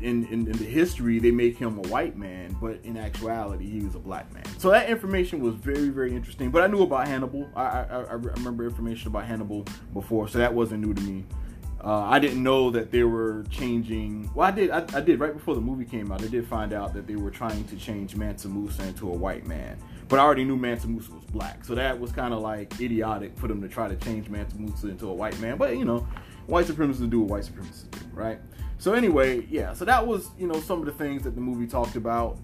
in, 0.00 0.26
in, 0.26 0.46
in, 0.46 0.52
the 0.52 0.64
history 0.64 1.18
they 1.18 1.30
make 1.30 1.56
him 1.56 1.78
a 1.78 1.88
white 1.88 2.16
man, 2.16 2.56
but 2.60 2.78
in 2.84 2.96
actuality 2.96 3.68
he 3.68 3.80
was 3.80 3.94
a 3.94 3.98
black 3.98 4.32
man. 4.32 4.44
So 4.58 4.70
that 4.70 4.88
information 4.88 5.40
was 5.40 5.54
very 5.54 5.88
very 5.88 6.14
interesting. 6.14 6.50
But 6.50 6.62
I 6.62 6.66
knew 6.66 6.82
about 6.82 7.08
Hannibal. 7.08 7.48
I 7.56 7.62
I, 7.62 8.02
I 8.02 8.12
remember 8.14 8.64
information 8.64 9.08
about 9.08 9.24
Hannibal 9.24 9.64
before, 9.92 10.28
so 10.28 10.38
that 10.38 10.52
wasn't 10.52 10.84
new 10.84 10.94
to 10.94 11.02
me. 11.02 11.24
Uh, 11.86 12.00
I 12.00 12.18
didn't 12.18 12.42
know 12.42 12.70
that 12.70 12.90
they 12.90 13.04
were 13.04 13.44
changing. 13.50 14.30
Well, 14.34 14.48
I 14.48 14.50
did. 14.50 14.70
I, 14.70 14.84
I, 14.94 15.00
did 15.00 15.20
right 15.20 15.32
before 15.32 15.54
the 15.54 15.60
movie 15.60 15.84
came 15.84 16.10
out. 16.10 16.22
I 16.22 16.26
did 16.26 16.46
find 16.46 16.72
out 16.72 16.94
that 16.94 17.06
they 17.06 17.16
were 17.16 17.30
trying 17.30 17.64
to 17.64 17.76
change 17.76 18.16
Mansa 18.16 18.48
Musa 18.48 18.82
into 18.86 19.08
a 19.08 19.14
white 19.14 19.46
man. 19.46 19.78
But 20.08 20.20
I 20.20 20.22
already 20.22 20.44
knew 20.44 20.56
Mansa 20.56 20.86
Musa 20.86 21.12
was 21.12 21.24
black, 21.24 21.64
so 21.64 21.74
that 21.74 21.98
was 21.98 22.12
kind 22.12 22.32
of 22.32 22.40
like 22.40 22.80
idiotic 22.80 23.36
for 23.36 23.48
them 23.48 23.60
to 23.60 23.68
try 23.68 23.88
to 23.88 23.96
change 23.96 24.28
Mansa 24.28 24.56
Musa 24.56 24.88
into 24.88 25.08
a 25.08 25.14
white 25.14 25.38
man. 25.40 25.56
But 25.56 25.76
you 25.76 25.84
know, 25.84 26.06
white 26.46 26.66
supremacists 26.66 27.10
do 27.10 27.20
what 27.20 27.30
white 27.30 27.44
supremacists 27.44 27.90
do, 27.90 28.00
right? 28.12 28.38
So 28.78 28.92
anyway, 28.92 29.46
yeah. 29.50 29.72
So 29.72 29.84
that 29.84 30.06
was 30.06 30.30
you 30.38 30.46
know 30.46 30.60
some 30.60 30.80
of 30.80 30.86
the 30.86 30.92
things 30.92 31.22
that 31.24 31.34
the 31.34 31.40
movie 31.40 31.66
talked 31.66 31.96
about. 31.96 32.38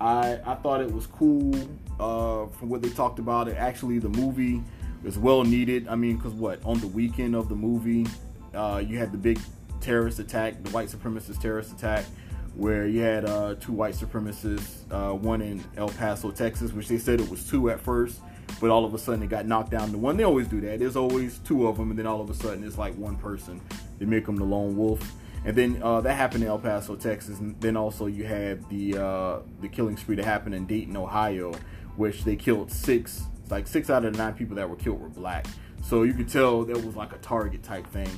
I 0.00 0.40
I 0.44 0.54
thought 0.56 0.80
it 0.80 0.90
was 0.90 1.06
cool 1.06 1.54
uh, 2.00 2.46
from 2.48 2.68
what 2.68 2.82
they 2.82 2.90
talked 2.90 3.18
about. 3.18 3.48
It 3.48 3.56
actually 3.56 3.98
the 3.98 4.08
movie 4.08 4.62
is 5.04 5.18
well 5.18 5.44
needed. 5.44 5.86
I 5.88 5.94
mean, 5.94 6.16
because 6.16 6.32
what 6.32 6.64
on 6.64 6.80
the 6.80 6.88
weekend 6.88 7.36
of 7.36 7.48
the 7.48 7.54
movie, 7.54 8.06
uh, 8.54 8.82
you 8.84 8.98
had 8.98 9.12
the 9.12 9.18
big 9.18 9.38
terrorist 9.80 10.18
attack, 10.18 10.62
the 10.62 10.70
white 10.70 10.88
supremacist 10.88 11.40
terrorist 11.40 11.72
attack, 11.72 12.06
where 12.56 12.86
you 12.86 13.00
had 13.00 13.24
uh, 13.24 13.54
two 13.56 13.72
white 13.72 13.94
supremacists, 13.94 14.76
uh, 14.90 15.14
one 15.14 15.42
in 15.42 15.64
El 15.76 15.88
Paso, 15.88 16.30
Texas, 16.30 16.72
which 16.72 16.88
they 16.88 16.98
said 16.98 17.20
it 17.20 17.28
was 17.28 17.48
two 17.48 17.70
at 17.70 17.80
first, 17.80 18.20
but 18.60 18.70
all 18.70 18.84
of 18.84 18.94
a 18.94 18.98
sudden 18.98 19.22
it 19.22 19.28
got 19.28 19.46
knocked 19.46 19.70
down 19.70 19.90
to 19.90 19.98
one. 19.98 20.16
They 20.16 20.24
always 20.24 20.46
do 20.46 20.60
that. 20.60 20.78
There's 20.78 20.96
always 20.96 21.38
two 21.40 21.66
of 21.66 21.76
them, 21.76 21.90
and 21.90 21.98
then 21.98 22.06
all 22.06 22.20
of 22.20 22.30
a 22.30 22.34
sudden 22.34 22.64
it's 22.64 22.78
like 22.78 22.94
one 22.96 23.16
person. 23.16 23.60
They 23.98 24.06
make 24.06 24.26
them 24.26 24.36
the 24.36 24.44
lone 24.44 24.76
wolf. 24.76 25.12
And 25.44 25.54
then 25.54 25.82
uh, 25.82 26.00
that 26.00 26.14
happened 26.14 26.42
in 26.42 26.48
El 26.48 26.58
Paso, 26.58 26.96
Texas. 26.96 27.38
And 27.38 27.60
then 27.60 27.76
also 27.76 28.06
you 28.06 28.24
had 28.24 28.66
the 28.70 28.96
uh, 28.96 29.38
the 29.60 29.68
killing 29.68 29.96
spree 29.96 30.16
that 30.16 30.24
happened 30.24 30.54
in 30.54 30.66
Dayton, 30.66 30.96
Ohio, 30.96 31.52
which 31.96 32.24
they 32.24 32.36
killed 32.36 32.72
six, 32.72 33.24
like 33.50 33.66
six 33.66 33.90
out 33.90 34.04
of 34.04 34.12
the 34.12 34.18
nine 34.18 34.34
people 34.34 34.56
that 34.56 34.68
were 34.68 34.76
killed 34.76 35.00
were 35.00 35.08
black. 35.08 35.46
So 35.82 36.04
you 36.04 36.14
could 36.14 36.28
tell 36.28 36.64
there 36.64 36.76
was 36.76 36.96
like 36.96 37.12
a 37.12 37.18
target 37.18 37.62
type 37.62 37.86
thing. 37.88 38.08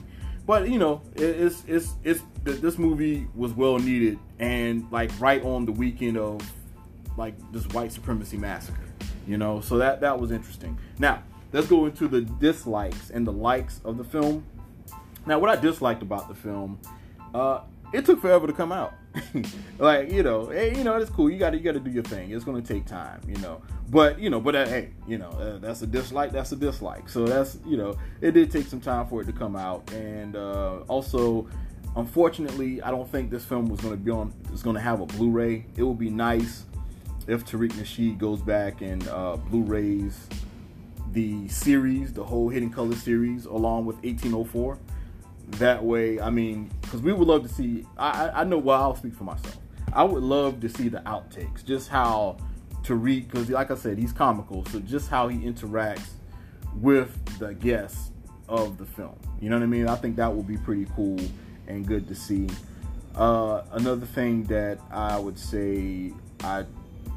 But 0.46 0.68
you 0.68 0.78
know, 0.78 1.02
it's 1.14 1.64
it's 1.66 1.94
it's 2.04 2.22
this 2.44 2.78
movie 2.78 3.26
was 3.34 3.52
well 3.52 3.78
needed 3.78 4.18
and 4.38 4.86
like 4.92 5.10
right 5.18 5.42
on 5.42 5.66
the 5.66 5.72
weekend 5.72 6.16
of 6.16 6.40
like 7.16 7.34
this 7.52 7.66
white 7.68 7.92
supremacy 7.92 8.36
massacre. 8.36 8.80
You 9.26 9.38
know, 9.38 9.60
so 9.60 9.78
that 9.78 10.00
that 10.02 10.20
was 10.20 10.30
interesting. 10.30 10.78
Now 10.98 11.24
let's 11.52 11.66
go 11.66 11.86
into 11.86 12.06
the 12.06 12.20
dislikes 12.20 13.10
and 13.10 13.26
the 13.26 13.32
likes 13.32 13.80
of 13.84 13.98
the 13.98 14.04
film. 14.04 14.44
Now, 15.26 15.40
what 15.40 15.50
I 15.50 15.60
disliked 15.60 16.02
about 16.02 16.28
the 16.28 16.34
film 16.36 16.78
uh, 17.34 17.60
it 17.92 18.04
took 18.04 18.20
forever 18.20 18.46
to 18.46 18.52
come 18.52 18.72
out. 18.72 18.94
like 19.78 20.10
you 20.10 20.22
know, 20.22 20.46
hey, 20.46 20.76
you 20.76 20.84
know 20.84 20.96
it's 20.96 21.10
cool. 21.10 21.30
You 21.30 21.38
got 21.38 21.50
to 21.50 21.56
you 21.56 21.62
got 21.62 21.72
to 21.72 21.80
do 21.80 21.90
your 21.90 22.02
thing. 22.02 22.30
It's 22.30 22.44
to 22.44 22.62
take 22.62 22.86
time, 22.86 23.20
you 23.26 23.36
know. 23.36 23.62
But 23.90 24.18
you 24.18 24.30
know, 24.30 24.40
but 24.40 24.54
uh, 24.54 24.66
hey, 24.66 24.90
you 25.06 25.18
know 25.18 25.30
uh, 25.30 25.58
that's 25.58 25.82
a 25.82 25.86
dislike. 25.86 26.32
That's 26.32 26.52
a 26.52 26.56
dislike. 26.56 27.08
So 27.08 27.24
that's 27.24 27.58
you 27.66 27.76
know, 27.76 27.96
it 28.20 28.32
did 28.32 28.50
take 28.50 28.66
some 28.66 28.80
time 28.80 29.06
for 29.06 29.22
it 29.22 29.26
to 29.26 29.32
come 29.32 29.56
out, 29.56 29.90
and 29.92 30.36
uh, 30.36 30.80
also, 30.88 31.48
unfortunately, 31.96 32.82
I 32.82 32.90
don't 32.90 33.10
think 33.10 33.30
this 33.30 33.44
film 33.44 33.66
was 33.66 33.80
going 33.80 33.94
to 33.94 34.00
be 34.02 34.10
on. 34.10 34.32
It's 34.52 34.62
going 34.62 34.76
to 34.76 34.82
have 34.82 35.00
a 35.00 35.06
Blu-ray. 35.06 35.66
It 35.76 35.82
would 35.82 35.98
be 35.98 36.10
nice 36.10 36.64
if 37.26 37.44
Tariq 37.44 37.72
Nasheed 37.72 38.18
goes 38.18 38.40
back 38.40 38.82
and 38.82 39.06
uh, 39.08 39.36
Blu-rays 39.36 40.28
the 41.12 41.48
series, 41.48 42.12
the 42.12 42.22
whole 42.22 42.48
Hidden 42.50 42.70
Color 42.70 42.94
series, 42.94 43.46
along 43.46 43.86
with 43.86 43.96
1804 43.96 44.78
that 45.52 45.84
way, 45.84 46.20
I 46.20 46.30
mean, 46.30 46.70
because 46.82 47.02
we 47.02 47.12
would 47.12 47.28
love 47.28 47.42
to 47.42 47.48
see. 47.48 47.84
I, 47.96 48.30
I 48.40 48.44
know. 48.44 48.58
Well, 48.58 48.80
I'll 48.80 48.96
speak 48.96 49.14
for 49.14 49.24
myself. 49.24 49.56
I 49.92 50.04
would 50.04 50.22
love 50.22 50.60
to 50.60 50.68
see 50.68 50.88
the 50.88 50.98
outtakes, 51.00 51.64
just 51.64 51.88
how 51.88 52.36
Tariq, 52.82 53.28
because 53.28 53.48
like 53.50 53.70
I 53.70 53.76
said, 53.76 53.98
he's 53.98 54.12
comical. 54.12 54.64
So 54.66 54.80
just 54.80 55.08
how 55.08 55.28
he 55.28 55.38
interacts 55.38 56.10
with 56.74 57.38
the 57.38 57.54
guests 57.54 58.10
of 58.48 58.78
the 58.78 58.84
film. 58.84 59.18
You 59.40 59.50
know 59.50 59.56
what 59.56 59.62
I 59.62 59.66
mean? 59.66 59.88
I 59.88 59.96
think 59.96 60.16
that 60.16 60.32
would 60.32 60.46
be 60.46 60.56
pretty 60.56 60.86
cool 60.94 61.18
and 61.66 61.86
good 61.86 62.06
to 62.08 62.14
see. 62.14 62.48
Uh, 63.14 63.62
another 63.72 64.06
thing 64.06 64.44
that 64.44 64.78
I 64.90 65.18
would 65.18 65.38
say 65.38 66.12
I 66.40 66.64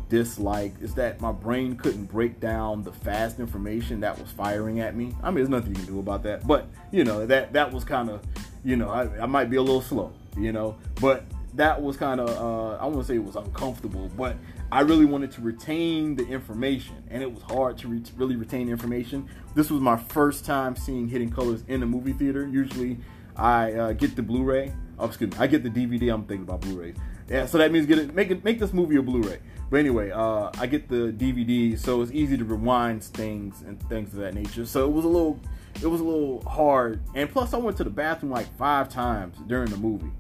dislike 0.09 0.73
is 0.81 0.95
that 0.95 1.21
my 1.21 1.31
brain 1.31 1.77
couldn't 1.77 2.05
break 2.05 2.39
down 2.39 2.83
the 2.83 2.91
fast 2.91 3.39
information 3.39 3.99
that 4.01 4.19
was 4.19 4.31
firing 4.31 4.79
at 4.79 4.95
me. 4.95 5.15
I 5.23 5.27
mean, 5.27 5.35
there's 5.35 5.49
nothing 5.49 5.69
you 5.69 5.75
can 5.75 5.85
do 5.85 5.99
about 5.99 6.23
that, 6.23 6.45
but 6.45 6.67
you 6.91 7.03
know 7.03 7.25
that 7.25 7.53
that 7.53 7.71
was 7.71 7.83
kind 7.83 8.09
of, 8.09 8.21
you 8.63 8.75
know, 8.75 8.89
I, 8.89 9.23
I, 9.23 9.25
might 9.27 9.49
be 9.49 9.57
a 9.57 9.61
little 9.61 9.81
slow, 9.81 10.11
you 10.35 10.51
know, 10.51 10.77
but 10.99 11.23
that 11.53 11.81
was 11.81 11.95
kind 11.95 12.19
of 12.19 12.29
uh, 12.29 12.83
I 12.83 12.87
won't 12.87 13.05
say 13.05 13.15
it 13.15 13.23
was 13.23 13.35
uncomfortable, 13.35 14.09
but 14.17 14.35
I 14.71 14.81
really 14.81 15.05
wanted 15.05 15.31
to 15.31 15.41
retain 15.41 16.15
the 16.15 16.27
information, 16.27 17.03
and 17.09 17.23
it 17.23 17.31
was 17.31 17.41
hard 17.43 17.77
to 17.79 17.87
re- 17.87 18.03
really 18.17 18.35
retain 18.35 18.69
information. 18.69 19.27
This 19.55 19.71
was 19.71 19.81
my 19.81 19.97
first 19.97 20.45
time 20.45 20.75
seeing 20.75 21.07
Hidden 21.07 21.31
Colors 21.31 21.63
in 21.67 21.81
a 21.81 21.85
movie 21.85 22.13
theater. 22.13 22.47
Usually, 22.47 22.97
I 23.35 23.73
uh, 23.73 23.91
get 23.93 24.15
the 24.15 24.21
Blu-ray. 24.21 24.73
Oh, 24.99 25.05
excuse 25.05 25.31
me, 25.31 25.37
I 25.39 25.47
get 25.47 25.63
the 25.63 25.69
DVD. 25.69 26.13
I'm 26.13 26.25
thinking 26.25 26.43
about 26.43 26.61
Blu-rays. 26.61 26.97
Yeah, 27.29 27.45
so 27.45 27.57
that 27.59 27.71
means 27.71 27.85
get 27.85 27.99
it, 27.99 28.13
make 28.13 28.31
it, 28.31 28.43
make 28.43 28.59
this 28.59 28.73
movie 28.73 28.97
a 28.97 29.01
Blu-ray. 29.01 29.39
But 29.69 29.81
anyway, 29.81 30.09
uh, 30.11 30.49
I 30.57 30.65
get 30.65 30.89
the 30.89 31.13
DVD, 31.15 31.77
so 31.77 32.01
it's 32.01 32.11
easy 32.11 32.37
to 32.37 32.45
rewind 32.45 33.03
things 33.03 33.61
and 33.61 33.81
things 33.87 34.13
of 34.13 34.19
that 34.19 34.33
nature. 34.33 34.65
So 34.65 34.85
it 34.85 34.91
was 34.91 35.05
a 35.05 35.07
little, 35.07 35.39
it 35.81 35.87
was 35.87 36.01
a 36.01 36.03
little 36.03 36.41
hard. 36.41 37.01
And 37.13 37.29
plus, 37.29 37.53
I 37.53 37.57
went 37.57 37.77
to 37.77 37.83
the 37.83 37.89
bathroom 37.91 38.31
like 38.31 38.47
five 38.57 38.89
times 38.89 39.37
during 39.47 39.69
the 39.69 39.77
movie. 39.77 40.11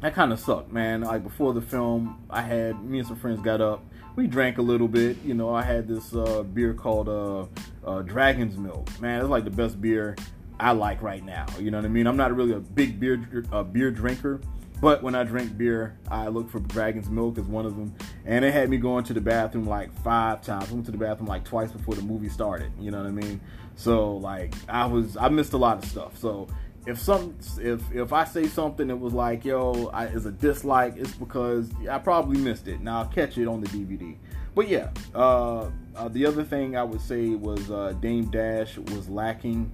That 0.00 0.14
kind 0.14 0.32
of 0.32 0.38
sucked, 0.38 0.72
man. 0.72 1.00
Like 1.00 1.24
before 1.24 1.54
the 1.54 1.60
film, 1.60 2.22
I 2.30 2.42
had 2.42 2.84
me 2.84 2.98
and 2.98 3.08
some 3.08 3.16
friends 3.16 3.40
got 3.40 3.60
up. 3.60 3.82
We 4.14 4.26
drank 4.26 4.58
a 4.58 4.62
little 4.62 4.88
bit. 4.88 5.16
You 5.24 5.34
know, 5.34 5.52
I 5.52 5.62
had 5.62 5.88
this 5.88 6.14
uh, 6.14 6.42
beer 6.42 6.72
called 6.72 7.08
uh, 7.08 7.46
uh, 7.84 8.02
Dragon's 8.02 8.56
Milk. 8.56 8.88
Man, 9.00 9.20
it's 9.20 9.28
like 9.28 9.44
the 9.44 9.50
best 9.50 9.80
beer 9.80 10.14
I 10.60 10.72
like 10.72 11.02
right 11.02 11.24
now. 11.24 11.46
You 11.58 11.70
know 11.70 11.78
what 11.78 11.84
I 11.84 11.88
mean? 11.88 12.06
I'm 12.06 12.16
not 12.16 12.34
really 12.34 12.52
a 12.52 12.60
big 12.60 13.00
beer 13.00 13.44
uh, 13.50 13.62
beer 13.62 13.90
drinker 13.90 14.40
but 14.80 15.02
when 15.02 15.14
I 15.14 15.24
drink 15.24 15.56
beer, 15.56 15.98
I 16.10 16.28
look 16.28 16.50
for 16.50 16.60
Dragon's 16.60 17.08
Milk 17.08 17.38
as 17.38 17.46
one 17.46 17.64
of 17.64 17.76
them. 17.76 17.94
And 18.24 18.44
it 18.44 18.52
had 18.52 18.68
me 18.68 18.76
going 18.76 19.04
to 19.04 19.14
the 19.14 19.20
bathroom 19.20 19.66
like 19.66 19.92
five 20.02 20.42
times. 20.42 20.70
I 20.70 20.74
went 20.74 20.86
to 20.86 20.92
the 20.92 20.98
bathroom 20.98 21.28
like 21.28 21.44
twice 21.44 21.72
before 21.72 21.94
the 21.94 22.02
movie 22.02 22.28
started. 22.28 22.70
You 22.78 22.90
know 22.90 22.98
what 22.98 23.06
I 23.06 23.10
mean? 23.10 23.40
So 23.76 24.16
like 24.16 24.54
I 24.68 24.86
was 24.86 25.16
I 25.16 25.28
missed 25.28 25.54
a 25.54 25.56
lot 25.56 25.78
of 25.78 25.88
stuff. 25.88 26.18
So 26.18 26.48
if 26.86 27.00
some 27.00 27.36
if 27.58 27.80
if 27.92 28.12
I 28.12 28.24
say 28.24 28.46
something 28.46 28.88
that 28.88 28.96
was 28.96 29.12
like 29.12 29.44
yo 29.44 29.88
I, 29.92 30.06
is 30.06 30.26
a 30.26 30.30
dislike, 30.30 30.94
it's 30.96 31.12
because 31.12 31.70
I 31.90 31.98
probably 31.98 32.38
missed 32.38 32.68
it. 32.68 32.80
Now 32.80 33.00
I'll 33.00 33.08
catch 33.08 33.38
it 33.38 33.48
on 33.48 33.60
the 33.60 33.68
DVD. 33.68 34.16
But 34.54 34.68
yeah, 34.68 34.90
uh, 35.14 35.70
uh, 35.94 36.08
the 36.08 36.24
other 36.24 36.42
thing 36.42 36.76
I 36.76 36.82
would 36.82 37.00
say 37.00 37.30
was 37.30 37.70
uh, 37.70 37.94
Dame 38.00 38.30
Dash 38.30 38.78
was 38.78 39.08
lacking. 39.08 39.70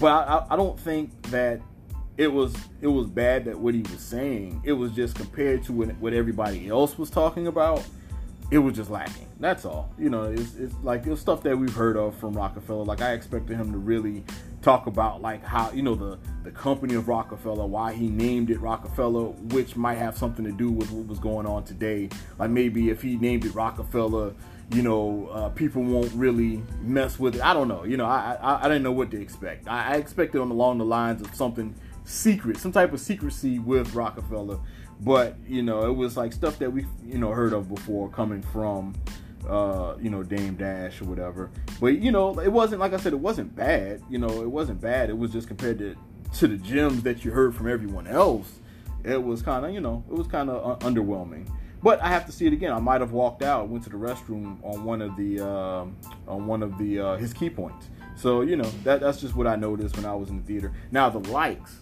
But 0.00 0.06
I, 0.06 0.36
I, 0.36 0.54
I 0.54 0.56
don't 0.56 0.78
think 0.80 1.10
that 1.30 1.60
it 2.16 2.32
was 2.32 2.54
it 2.80 2.88
was 2.88 3.06
bad 3.06 3.46
that 3.46 3.58
what 3.58 3.74
he 3.74 3.82
was 3.82 4.00
saying. 4.00 4.60
It 4.64 4.72
was 4.72 4.92
just 4.92 5.16
compared 5.16 5.64
to 5.64 5.72
what 5.72 6.12
everybody 6.12 6.68
else 6.68 6.98
was 6.98 7.10
talking 7.10 7.46
about. 7.46 7.84
It 8.50 8.58
was 8.58 8.76
just 8.76 8.90
lacking. 8.90 9.28
That's 9.40 9.64
all. 9.64 9.90
You 9.98 10.10
know, 10.10 10.24
it's, 10.24 10.56
it's 10.56 10.74
like 10.82 11.06
it's 11.06 11.22
stuff 11.22 11.42
that 11.44 11.56
we've 11.56 11.74
heard 11.74 11.96
of 11.96 12.14
from 12.16 12.34
Roc-A-Fella. 12.34 12.82
Like 12.82 13.00
I 13.00 13.12
expected 13.12 13.56
him 13.56 13.72
to 13.72 13.78
really 13.78 14.24
talk 14.60 14.86
about 14.86 15.20
like 15.20 15.42
how 15.42 15.70
you 15.72 15.82
know 15.82 15.94
the 15.94 16.18
the 16.44 16.50
company 16.50 16.94
of 16.94 17.08
Rockefeller, 17.08 17.66
why 17.66 17.94
he 17.94 18.08
named 18.08 18.50
it 18.50 18.60
Rockefeller, 18.60 19.28
which 19.54 19.74
might 19.74 19.96
have 19.96 20.16
something 20.16 20.44
to 20.44 20.52
do 20.52 20.70
with 20.70 20.90
what 20.90 21.06
was 21.06 21.18
going 21.18 21.46
on 21.46 21.64
today. 21.64 22.10
Like 22.38 22.50
maybe 22.50 22.90
if 22.90 23.02
he 23.02 23.16
named 23.16 23.46
it 23.46 23.54
Rockefeller, 23.54 24.34
you 24.72 24.82
know, 24.82 25.28
uh, 25.32 25.48
people 25.50 25.82
won't 25.82 26.12
really 26.12 26.62
mess 26.82 27.18
with 27.18 27.36
it. 27.36 27.42
I 27.42 27.54
don't 27.54 27.68
know. 27.68 27.84
You 27.84 27.96
know, 27.96 28.06
I 28.06 28.36
I, 28.40 28.60
I 28.60 28.62
didn't 28.64 28.82
know 28.82 28.92
what 28.92 29.10
to 29.12 29.20
expect. 29.20 29.66
I, 29.66 29.94
I 29.94 29.96
expected 29.96 30.40
on 30.40 30.50
along 30.50 30.78
the 30.78 30.84
lines 30.84 31.22
of 31.22 31.34
something 31.34 31.74
secret, 32.04 32.58
some 32.58 32.72
type 32.72 32.92
of 32.92 33.00
secrecy 33.00 33.58
with 33.58 33.94
Rockefeller. 33.94 34.58
But 35.00 35.36
you 35.46 35.62
know, 35.62 35.86
it 35.86 35.94
was 35.94 36.16
like 36.16 36.32
stuff 36.32 36.58
that 36.58 36.72
we 36.72 36.86
you 37.04 37.18
know 37.18 37.30
heard 37.30 37.52
of 37.52 37.68
before 37.68 38.08
coming 38.08 38.42
from 38.42 38.94
uh, 39.48 39.96
you 40.00 40.10
know, 40.10 40.22
Dame 40.22 40.56
Dash 40.56 41.00
or 41.00 41.06
whatever. 41.06 41.50
But 41.80 41.98
you 41.98 42.12
know, 42.12 42.38
it 42.38 42.52
wasn't 42.52 42.80
like 42.80 42.92
I 42.92 42.96
said, 42.96 43.12
it 43.12 43.20
wasn't 43.20 43.54
bad. 43.54 44.02
You 44.08 44.18
know, 44.18 44.42
it 44.42 44.50
wasn't 44.50 44.80
bad. 44.80 45.10
It 45.10 45.18
was 45.18 45.32
just 45.32 45.48
compared 45.48 45.78
to 45.78 45.96
to 46.38 46.48
the 46.48 46.56
gems 46.56 47.02
that 47.02 47.24
you 47.24 47.30
heard 47.30 47.54
from 47.54 47.68
everyone 47.68 48.06
else. 48.06 48.60
It 49.04 49.22
was 49.22 49.42
kind 49.42 49.66
of 49.66 49.72
you 49.72 49.80
know, 49.80 50.04
it 50.10 50.14
was 50.14 50.26
kind 50.26 50.50
of 50.50 50.82
uh, 50.82 50.86
underwhelming. 50.86 51.48
But 51.82 52.00
I 52.00 52.08
have 52.08 52.26
to 52.26 52.32
see 52.32 52.46
it 52.46 52.52
again. 52.52 52.72
I 52.72 52.78
might 52.78 53.00
have 53.00 53.10
walked 53.10 53.42
out, 53.42 53.68
went 53.68 53.82
to 53.84 53.90
the 53.90 53.96
restroom 53.96 54.64
on 54.64 54.84
one 54.84 55.02
of 55.02 55.16
the 55.16 55.44
uh, 55.44 55.86
on 56.28 56.46
one 56.46 56.62
of 56.62 56.78
the 56.78 57.00
uh, 57.00 57.16
his 57.16 57.32
key 57.32 57.50
points. 57.50 57.88
So 58.14 58.42
you 58.42 58.56
know 58.56 58.70
that 58.84 59.00
that's 59.00 59.20
just 59.20 59.34
what 59.34 59.46
I 59.46 59.56
noticed 59.56 59.96
when 59.96 60.06
I 60.06 60.14
was 60.14 60.30
in 60.30 60.38
the 60.38 60.44
theater. 60.44 60.72
Now 60.92 61.10
the 61.10 61.18
likes, 61.30 61.80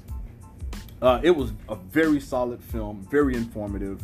uh, 1.03 1.21
it 1.23 1.31
was 1.31 1.53
a 1.69 1.77
very 1.77 2.21
solid 2.21 2.63
film, 2.63 3.07
very 3.11 3.35
informative, 3.35 4.03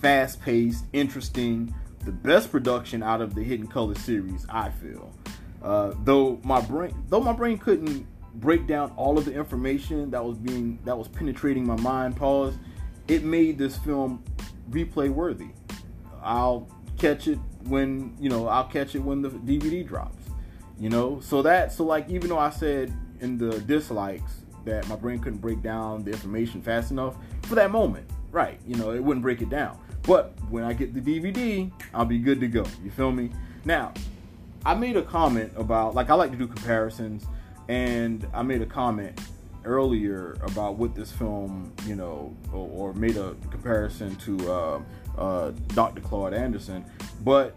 fast 0.00 0.40
paced, 0.40 0.84
interesting 0.92 1.74
the 2.04 2.12
best 2.12 2.50
production 2.50 3.02
out 3.02 3.20
of 3.20 3.34
the 3.34 3.42
Hidden 3.42 3.66
Color 3.66 3.94
series. 3.96 4.46
I 4.48 4.70
feel, 4.70 5.12
uh, 5.62 5.92
though 6.04 6.40
my 6.42 6.60
brain 6.60 6.94
though 7.08 7.20
my 7.20 7.32
brain 7.32 7.58
couldn't 7.58 8.06
break 8.36 8.66
down 8.66 8.92
all 8.96 9.18
of 9.18 9.24
the 9.24 9.32
information 9.32 10.10
that 10.10 10.24
was 10.24 10.38
being 10.38 10.78
that 10.84 10.96
was 10.96 11.08
penetrating 11.08 11.66
my 11.66 11.76
mind. 11.76 12.16
Pause. 12.16 12.54
It 13.08 13.24
made 13.24 13.58
this 13.58 13.76
film 13.78 14.22
replay 14.70 15.10
worthy. 15.10 15.48
I'll 16.22 16.68
catch 16.98 17.28
it 17.28 17.38
when 17.64 18.16
you 18.18 18.30
know 18.30 18.48
I'll 18.48 18.68
catch 18.68 18.94
it 18.94 19.00
when 19.00 19.22
the 19.22 19.30
DVD 19.30 19.86
drops. 19.86 20.16
You 20.78 20.88
know, 20.88 21.20
so 21.20 21.42
that 21.42 21.72
so 21.72 21.84
like 21.84 22.08
even 22.08 22.30
though 22.30 22.38
I 22.38 22.50
said 22.50 22.92
in 23.20 23.36
the 23.36 23.60
dislikes 23.60 24.39
that 24.64 24.88
my 24.88 24.96
brain 24.96 25.18
couldn't 25.18 25.40
break 25.40 25.62
down 25.62 26.04
the 26.04 26.12
information 26.12 26.62
fast 26.62 26.90
enough 26.90 27.16
for 27.42 27.54
that 27.54 27.70
moment, 27.70 28.08
right? 28.30 28.60
You 28.66 28.76
know, 28.76 28.92
it 28.92 29.02
wouldn't 29.02 29.22
break 29.22 29.42
it 29.42 29.50
down. 29.50 29.78
But 30.02 30.32
when 30.48 30.64
I 30.64 30.72
get 30.72 30.94
the 30.94 31.00
DVD, 31.00 31.70
I'll 31.92 32.04
be 32.04 32.18
good 32.18 32.40
to 32.40 32.48
go. 32.48 32.64
You 32.82 32.90
feel 32.90 33.12
me? 33.12 33.30
Now, 33.64 33.92
I 34.64 34.74
made 34.74 34.96
a 34.96 35.02
comment 35.02 35.52
about 35.56 35.94
like 35.94 36.10
I 36.10 36.14
like 36.14 36.30
to 36.30 36.36
do 36.36 36.46
comparisons, 36.46 37.26
and 37.68 38.26
I 38.32 38.42
made 38.42 38.62
a 38.62 38.66
comment 38.66 39.20
earlier 39.64 40.36
about 40.42 40.76
what 40.76 40.94
this 40.94 41.12
film, 41.12 41.72
you 41.86 41.94
know, 41.94 42.34
or, 42.52 42.90
or 42.90 42.94
made 42.94 43.16
a 43.16 43.34
comparison 43.50 44.16
to 44.16 44.52
uh, 44.52 44.82
uh, 45.18 45.50
Dr. 45.68 46.00
Claude 46.00 46.34
Anderson. 46.34 46.84
But 47.22 47.56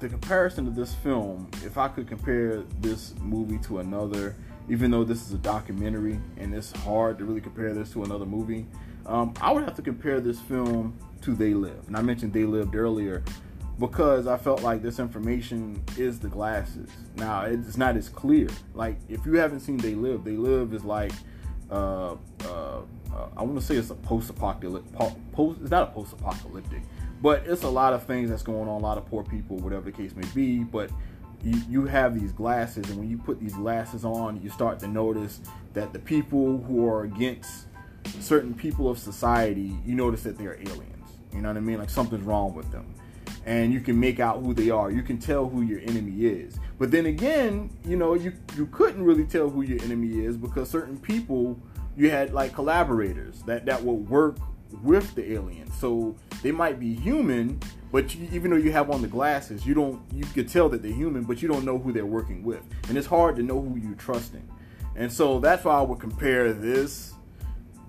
the 0.00 0.08
comparison 0.08 0.66
of 0.66 0.74
this 0.74 0.94
film, 0.94 1.50
if 1.64 1.78
I 1.78 1.88
could 1.88 2.08
compare 2.08 2.62
this 2.80 3.14
movie 3.20 3.58
to 3.58 3.78
another, 3.78 4.34
even 4.68 4.90
though 4.90 5.04
this 5.04 5.26
is 5.26 5.32
a 5.32 5.38
documentary 5.38 6.20
and 6.36 6.54
it's 6.54 6.72
hard 6.72 7.18
to 7.18 7.24
really 7.24 7.40
compare 7.40 7.74
this 7.74 7.92
to 7.92 8.04
another 8.04 8.26
movie, 8.26 8.66
um, 9.06 9.34
I 9.40 9.52
would 9.52 9.64
have 9.64 9.74
to 9.74 9.82
compare 9.82 10.20
this 10.20 10.40
film 10.40 10.96
to 11.22 11.34
They 11.34 11.54
Live. 11.54 11.86
And 11.86 11.96
I 11.96 12.02
mentioned 12.02 12.32
They 12.32 12.44
Lived 12.44 12.74
earlier 12.74 13.22
because 13.78 14.26
I 14.26 14.36
felt 14.36 14.62
like 14.62 14.82
this 14.82 14.98
information 14.98 15.82
is 15.96 16.20
the 16.20 16.28
glasses. 16.28 16.88
Now, 17.16 17.42
it's 17.42 17.76
not 17.76 17.96
as 17.96 18.08
clear. 18.08 18.48
Like, 18.74 18.98
if 19.08 19.26
you 19.26 19.34
haven't 19.34 19.60
seen 19.60 19.76
They 19.76 19.94
Live, 19.94 20.24
They 20.24 20.36
Live 20.36 20.72
is 20.74 20.84
like, 20.84 21.12
uh, 21.70 22.16
uh, 22.44 22.82
uh, 23.14 23.28
I 23.36 23.42
want 23.42 23.56
to 23.58 23.62
say 23.62 23.76
it's 23.76 23.90
a 23.90 23.94
post-apocalyptic, 23.94 24.92
post, 25.32 25.58
it's 25.62 25.70
not 25.70 25.88
a 25.88 25.92
post-apocalyptic, 25.92 26.82
but 27.20 27.44
it's 27.46 27.62
a 27.62 27.68
lot 27.68 27.92
of 27.92 28.04
things 28.04 28.30
that's 28.30 28.42
going 28.42 28.68
on, 28.68 28.80
a 28.80 28.84
lot 28.84 28.98
of 28.98 29.06
poor 29.06 29.22
people, 29.22 29.56
whatever 29.58 29.84
the 29.84 29.92
case 29.92 30.14
may 30.14 30.26
be, 30.34 30.58
but 30.58 30.90
you, 31.44 31.60
you 31.68 31.86
have 31.86 32.18
these 32.18 32.32
glasses, 32.32 32.88
and 32.90 32.98
when 32.98 33.10
you 33.10 33.18
put 33.18 33.40
these 33.40 33.54
glasses 33.54 34.04
on, 34.04 34.40
you 34.42 34.50
start 34.50 34.78
to 34.80 34.86
notice 34.86 35.40
that 35.74 35.92
the 35.92 35.98
people 35.98 36.58
who 36.58 36.88
are 36.88 37.02
against 37.04 37.66
certain 38.20 38.54
people 38.54 38.88
of 38.88 38.98
society, 38.98 39.76
you 39.84 39.94
notice 39.94 40.22
that 40.22 40.38
they're 40.38 40.56
aliens. 40.60 41.08
You 41.32 41.40
know 41.40 41.48
what 41.48 41.56
I 41.56 41.60
mean? 41.60 41.78
Like 41.78 41.90
something's 41.90 42.24
wrong 42.24 42.54
with 42.54 42.70
them. 42.70 42.94
And 43.44 43.72
you 43.72 43.80
can 43.80 43.98
make 43.98 44.20
out 44.20 44.40
who 44.40 44.54
they 44.54 44.70
are. 44.70 44.90
You 44.90 45.02
can 45.02 45.18
tell 45.18 45.48
who 45.48 45.62
your 45.62 45.80
enemy 45.80 46.26
is. 46.26 46.60
But 46.78 46.90
then 46.90 47.06
again, 47.06 47.70
you 47.84 47.96
know, 47.96 48.14
you, 48.14 48.32
you 48.56 48.66
couldn't 48.66 49.02
really 49.02 49.24
tell 49.24 49.48
who 49.50 49.62
your 49.62 49.82
enemy 49.82 50.24
is 50.24 50.36
because 50.36 50.70
certain 50.70 50.98
people, 50.98 51.58
you 51.96 52.10
had 52.10 52.32
like 52.32 52.54
collaborators 52.54 53.42
that, 53.42 53.66
that 53.66 53.82
would 53.82 54.08
work 54.08 54.36
with 54.82 55.14
the 55.14 55.32
aliens. 55.32 55.74
So 55.76 56.14
they 56.42 56.52
might 56.52 56.78
be 56.78 56.94
human, 56.94 57.60
but 57.92 58.14
you, 58.14 58.26
even 58.32 58.50
though 58.50 58.56
you 58.56 58.72
have 58.72 58.90
on 58.90 59.02
the 59.02 59.08
glasses, 59.08 59.66
you 59.66 59.74
don't 59.74 60.02
you 60.12 60.24
could 60.24 60.48
tell 60.48 60.68
that 60.70 60.82
they're 60.82 60.90
human, 60.90 61.24
but 61.24 61.42
you 61.42 61.48
don't 61.48 61.64
know 61.64 61.78
who 61.78 61.92
they're 61.92 62.06
working 62.06 62.42
with. 62.42 62.62
And 62.88 62.96
it's 62.96 63.06
hard 63.06 63.36
to 63.36 63.42
know 63.42 63.60
who 63.60 63.78
you're 63.78 63.94
trusting. 63.94 64.48
And 64.96 65.12
so 65.12 65.38
that's 65.38 65.64
why 65.64 65.78
I 65.78 65.82
would 65.82 66.00
compare 66.00 66.52
this 66.52 67.12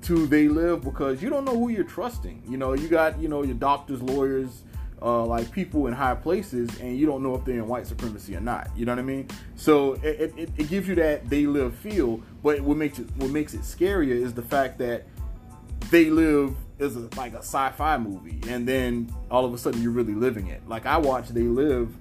to 0.03 0.27
they 0.27 0.49
live 0.49 0.81
because 0.81 1.21
you 1.23 1.29
don't 1.29 1.45
know 1.45 1.57
who 1.57 1.69
you're 1.69 1.85
trusting. 1.85 2.43
You 2.47 2.57
know, 2.57 2.73
you 2.73 2.89
got 2.89 3.19
you 3.19 3.29
know 3.29 3.43
your 3.43 3.55
doctors, 3.55 4.01
lawyers, 4.01 4.63
uh, 5.01 5.25
like 5.25 5.49
people 5.51 5.87
in 5.87 5.93
high 5.93 6.15
places, 6.15 6.69
and 6.81 6.97
you 6.97 7.05
don't 7.05 7.23
know 7.23 7.35
if 7.35 7.45
they're 7.45 7.55
in 7.55 7.67
white 7.67 7.87
supremacy 7.87 8.35
or 8.35 8.41
not. 8.41 8.69
You 8.75 8.85
know 8.85 8.91
what 8.91 8.99
I 8.99 9.03
mean? 9.03 9.29
So 9.55 9.93
it, 9.95 10.33
it, 10.37 10.49
it 10.57 10.69
gives 10.69 10.87
you 10.87 10.95
that 10.95 11.29
they 11.29 11.45
live 11.45 11.75
feel, 11.75 12.21
but 12.43 12.59
what 12.59 12.75
makes 12.75 12.99
it 12.99 13.07
what 13.15 13.31
makes 13.31 13.53
it 13.53 13.61
scarier 13.61 14.15
is 14.15 14.33
the 14.33 14.41
fact 14.41 14.77
that 14.79 15.05
they 15.91 16.09
live 16.09 16.55
is 16.79 16.95
a, 16.95 17.09
like 17.15 17.33
a 17.33 17.39
sci-fi 17.39 17.97
movie, 17.97 18.39
and 18.47 18.67
then 18.67 19.13
all 19.29 19.45
of 19.45 19.53
a 19.53 19.57
sudden 19.57 19.81
you're 19.81 19.91
really 19.91 20.15
living 20.15 20.47
it. 20.47 20.67
Like 20.67 20.86
I 20.86 20.97
watched 20.97 21.33
They 21.33 21.41
Live. 21.41 21.95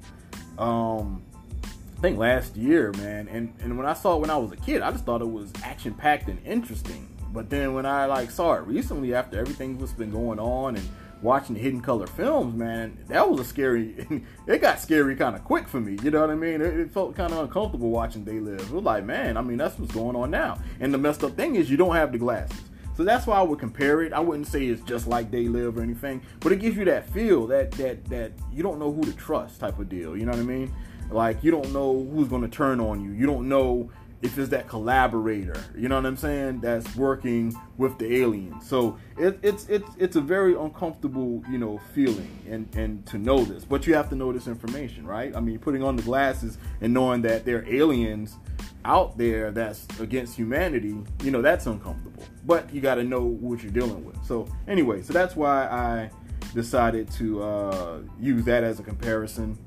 Um, 0.58 1.22
I 1.64 2.00
think 2.00 2.18
last 2.18 2.56
year, 2.56 2.92
man, 2.94 3.28
and, 3.28 3.54
and 3.60 3.78
when 3.78 3.86
I 3.86 3.94
saw 3.94 4.16
it 4.16 4.20
when 4.20 4.30
I 4.30 4.36
was 4.36 4.50
a 4.50 4.56
kid, 4.56 4.82
I 4.82 4.90
just 4.90 5.04
thought 5.04 5.22
it 5.22 5.30
was 5.30 5.52
action 5.62 5.94
packed 5.94 6.28
and 6.28 6.44
interesting. 6.44 7.08
But 7.32 7.48
then 7.48 7.74
when 7.74 7.86
I 7.86 8.06
like 8.06 8.30
saw 8.30 8.54
it 8.54 8.66
recently 8.66 9.14
after 9.14 9.38
everything 9.38 9.78
that's 9.78 9.92
been 9.92 10.10
going 10.10 10.38
on 10.38 10.76
and 10.76 10.88
watching 11.22 11.54
the 11.54 11.60
hidden 11.60 11.80
color 11.80 12.06
films, 12.06 12.54
man, 12.54 12.98
that 13.08 13.28
was 13.28 13.40
a 13.40 13.44
scary. 13.44 14.06
it 14.46 14.60
got 14.60 14.80
scary 14.80 15.16
kind 15.16 15.36
of 15.36 15.44
quick 15.44 15.68
for 15.68 15.80
me. 15.80 15.96
You 16.02 16.10
know 16.10 16.20
what 16.20 16.30
I 16.30 16.34
mean? 16.34 16.60
It, 16.60 16.78
it 16.78 16.90
felt 16.92 17.16
kind 17.16 17.32
of 17.32 17.38
uncomfortable 17.38 17.90
watching 17.90 18.24
They 18.24 18.40
Live. 18.40 18.60
It 18.60 18.70
was 18.70 18.84
like, 18.84 19.04
man, 19.04 19.36
I 19.36 19.42
mean, 19.42 19.56
that's 19.56 19.78
what's 19.78 19.94
going 19.94 20.16
on 20.16 20.30
now. 20.30 20.58
And 20.80 20.92
the 20.92 20.98
messed 20.98 21.24
up 21.24 21.36
thing 21.36 21.54
is, 21.54 21.70
you 21.70 21.76
don't 21.76 21.94
have 21.94 22.12
the 22.12 22.18
glasses. 22.18 22.60
So 22.94 23.04
that's 23.04 23.26
why 23.26 23.38
I 23.38 23.42
would 23.42 23.58
compare 23.58 24.02
it. 24.02 24.12
I 24.12 24.20
wouldn't 24.20 24.46
say 24.46 24.66
it's 24.66 24.82
just 24.82 25.06
like 25.06 25.30
They 25.30 25.48
Live 25.48 25.78
or 25.78 25.82
anything, 25.82 26.22
but 26.40 26.52
it 26.52 26.60
gives 26.60 26.76
you 26.76 26.84
that 26.86 27.08
feel 27.10 27.46
that 27.48 27.70
that 27.72 28.04
that 28.06 28.32
you 28.52 28.62
don't 28.62 28.78
know 28.78 28.92
who 28.92 29.02
to 29.02 29.12
trust 29.12 29.60
type 29.60 29.78
of 29.78 29.88
deal. 29.88 30.16
You 30.16 30.26
know 30.26 30.32
what 30.32 30.40
I 30.40 30.44
mean? 30.44 30.72
Like 31.10 31.42
you 31.42 31.50
don't 31.50 31.72
know 31.72 32.06
who's 32.12 32.28
going 32.28 32.42
to 32.42 32.48
turn 32.48 32.80
on 32.80 33.02
you. 33.02 33.12
You 33.12 33.26
don't 33.26 33.48
know 33.48 33.90
if 34.22 34.38
it's 34.38 34.50
that 34.50 34.68
collaborator, 34.68 35.60
you 35.76 35.88
know 35.88 35.96
what 35.96 36.06
I'm 36.06 36.16
saying, 36.16 36.60
that's 36.60 36.94
working 36.94 37.54
with 37.76 37.98
the 37.98 38.20
aliens. 38.20 38.68
So 38.68 38.96
it, 39.18 39.38
it's 39.42 39.68
it's 39.68 39.88
it's 39.98 40.16
a 40.16 40.20
very 40.20 40.54
uncomfortable, 40.54 41.42
you 41.50 41.58
know, 41.58 41.78
feeling 41.92 42.38
and 42.48 42.72
and 42.76 43.04
to 43.06 43.18
know 43.18 43.44
this, 43.44 43.64
but 43.64 43.84
you 43.86 43.94
have 43.94 44.08
to 44.10 44.14
know 44.14 44.32
this 44.32 44.46
information, 44.46 45.06
right? 45.06 45.34
I 45.34 45.40
mean, 45.40 45.58
putting 45.58 45.82
on 45.82 45.96
the 45.96 46.02
glasses 46.02 46.56
and 46.80 46.94
knowing 46.94 47.22
that 47.22 47.44
they're 47.44 47.68
aliens 47.68 48.38
out 48.84 49.16
there 49.16 49.50
that's 49.50 49.86
against 50.00 50.36
humanity, 50.36 50.96
you 51.22 51.30
know, 51.30 51.42
that's 51.42 51.66
uncomfortable. 51.66 52.24
But 52.44 52.72
you 52.74 52.80
got 52.80 52.96
to 52.96 53.04
know 53.04 53.24
what 53.24 53.62
you're 53.62 53.72
dealing 53.72 54.04
with. 54.04 54.22
So 54.24 54.48
anyway, 54.66 55.02
so 55.02 55.12
that's 55.12 55.36
why 55.36 55.66
I 55.66 56.10
decided 56.54 57.10
to 57.12 57.42
uh, 57.42 58.00
use 58.20 58.44
that 58.44 58.64
as 58.64 58.80
a 58.80 58.82
comparison. 58.82 59.58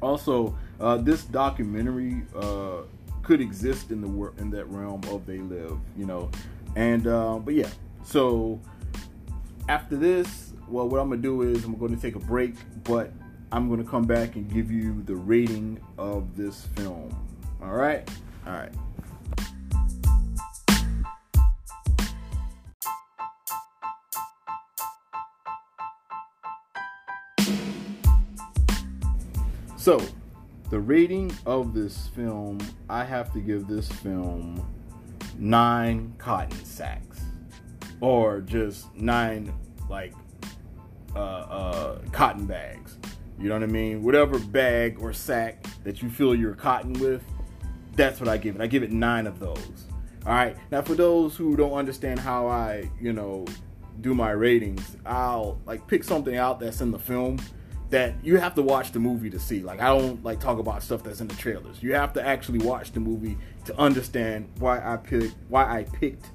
Also, 0.00 0.56
uh, 0.80 0.96
this 0.96 1.24
documentary. 1.24 2.22
Uh, 2.34 2.82
could 3.30 3.40
exist 3.40 3.92
in 3.92 4.00
the 4.00 4.32
in 4.38 4.50
that 4.50 4.64
realm 4.70 5.00
of 5.08 5.24
they 5.24 5.38
live, 5.38 5.78
you 5.96 6.04
know. 6.04 6.28
And 6.74 7.06
uh, 7.06 7.38
but 7.38 7.54
yeah, 7.54 7.68
so 8.04 8.60
after 9.68 9.96
this, 9.96 10.52
well, 10.68 10.88
what 10.88 11.00
I'm 11.00 11.10
gonna 11.10 11.22
do 11.22 11.42
is 11.42 11.64
I'm 11.64 11.76
going 11.78 11.94
to 11.94 12.00
take 12.00 12.16
a 12.16 12.18
break, 12.18 12.54
but 12.82 13.12
I'm 13.52 13.68
gonna 13.68 13.84
come 13.84 14.02
back 14.02 14.34
and 14.34 14.52
give 14.52 14.70
you 14.70 15.02
the 15.02 15.14
rating 15.14 15.80
of 15.96 16.36
this 16.36 16.66
film. 16.76 17.16
All 17.62 17.72
right, 17.72 18.08
all 18.46 18.52
right. 18.52 18.72
So, 29.76 30.00
the 30.70 30.78
rating 30.78 31.32
of 31.46 31.74
this 31.74 32.08
film, 32.08 32.58
I 32.88 33.04
have 33.04 33.32
to 33.32 33.40
give 33.40 33.66
this 33.66 33.88
film 33.88 34.66
nine 35.38 36.14
cotton 36.18 36.64
sacks, 36.64 37.20
or 38.00 38.40
just 38.40 38.94
nine 38.94 39.52
like 39.88 40.14
uh, 41.16 41.18
uh, 41.18 41.98
cotton 42.12 42.46
bags. 42.46 42.98
You 43.38 43.48
know 43.48 43.54
what 43.54 43.62
I 43.62 43.66
mean? 43.66 44.02
Whatever 44.02 44.38
bag 44.38 44.98
or 45.00 45.12
sack 45.12 45.64
that 45.84 46.02
you 46.02 46.10
fill 46.10 46.34
your 46.34 46.54
cotton 46.54 46.92
with, 46.94 47.22
That's 47.92 48.20
what 48.20 48.28
I 48.28 48.36
give 48.36 48.56
it. 48.56 48.60
I 48.60 48.66
give 48.66 48.82
it 48.82 48.90
nine 48.90 49.26
of 49.26 49.38
those. 49.38 49.86
All 50.26 50.32
right. 50.32 50.56
Now, 50.70 50.82
for 50.82 50.94
those 50.94 51.36
who 51.36 51.56
don't 51.56 51.72
understand 51.72 52.18
how 52.18 52.46
I, 52.46 52.90
you 53.00 53.12
know, 53.12 53.46
do 54.00 54.14
my 54.14 54.30
ratings, 54.30 54.96
I'll 55.04 55.58
like 55.66 55.86
pick 55.86 56.04
something 56.04 56.36
out 56.36 56.60
that's 56.60 56.80
in 56.80 56.90
the 56.90 56.98
film 56.98 57.38
that 57.90 58.14
you 58.24 58.38
have 58.38 58.54
to 58.54 58.62
watch 58.62 58.92
the 58.92 59.00
movie 59.00 59.30
to 59.30 59.38
see. 59.38 59.62
Like 59.62 59.80
I 59.80 59.88
don't 59.88 60.22
like 60.24 60.40
talk 60.40 60.58
about 60.58 60.82
stuff 60.82 61.02
that's 61.02 61.20
in 61.20 61.28
the 61.28 61.34
trailers. 61.34 61.82
You 61.82 61.94
have 61.94 62.12
to 62.14 62.26
actually 62.26 62.60
watch 62.60 62.92
the 62.92 63.00
movie 63.00 63.36
to 63.64 63.76
understand 63.78 64.48
why 64.58 64.78
I 64.78 64.96
picked 64.96 65.34
why 65.48 65.64
I 65.64 65.84
picked 65.84 66.26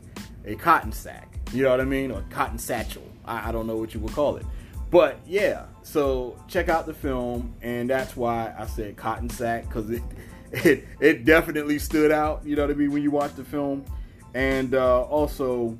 a 0.45 0.55
cotton 0.55 0.91
sack. 0.91 1.39
You 1.53 1.63
know 1.63 1.71
what 1.71 1.81
I 1.81 1.85
mean? 1.85 2.11
Or 2.11 2.23
cotton 2.29 2.57
satchel. 2.57 3.03
I, 3.23 3.49
I 3.49 3.51
don't 3.51 3.67
know 3.67 3.77
what 3.77 3.93
you 3.93 3.99
would 4.01 4.13
call 4.13 4.35
it. 4.35 4.45
But 4.91 5.19
yeah, 5.25 5.65
so 5.83 6.39
check 6.47 6.69
out 6.69 6.85
the 6.85 6.93
film, 6.93 7.55
and 7.61 7.89
that's 7.89 8.15
why 8.15 8.53
I 8.57 8.65
said 8.65 8.95
cotton 8.95 9.29
sack 9.29 9.67
because 9.67 9.89
it, 9.89 10.03
it 10.63 10.85
it 10.99 11.25
definitely 11.25 11.79
stood 11.79 12.11
out. 12.11 12.45
You 12.45 12.55
know 12.55 12.63
what 12.63 12.71
I 12.71 12.75
mean 12.75 12.91
when 12.91 13.03
you 13.03 13.11
watch 13.11 13.35
the 13.35 13.43
film, 13.43 13.85
and 14.33 14.75
uh, 14.75 15.01
also, 15.03 15.77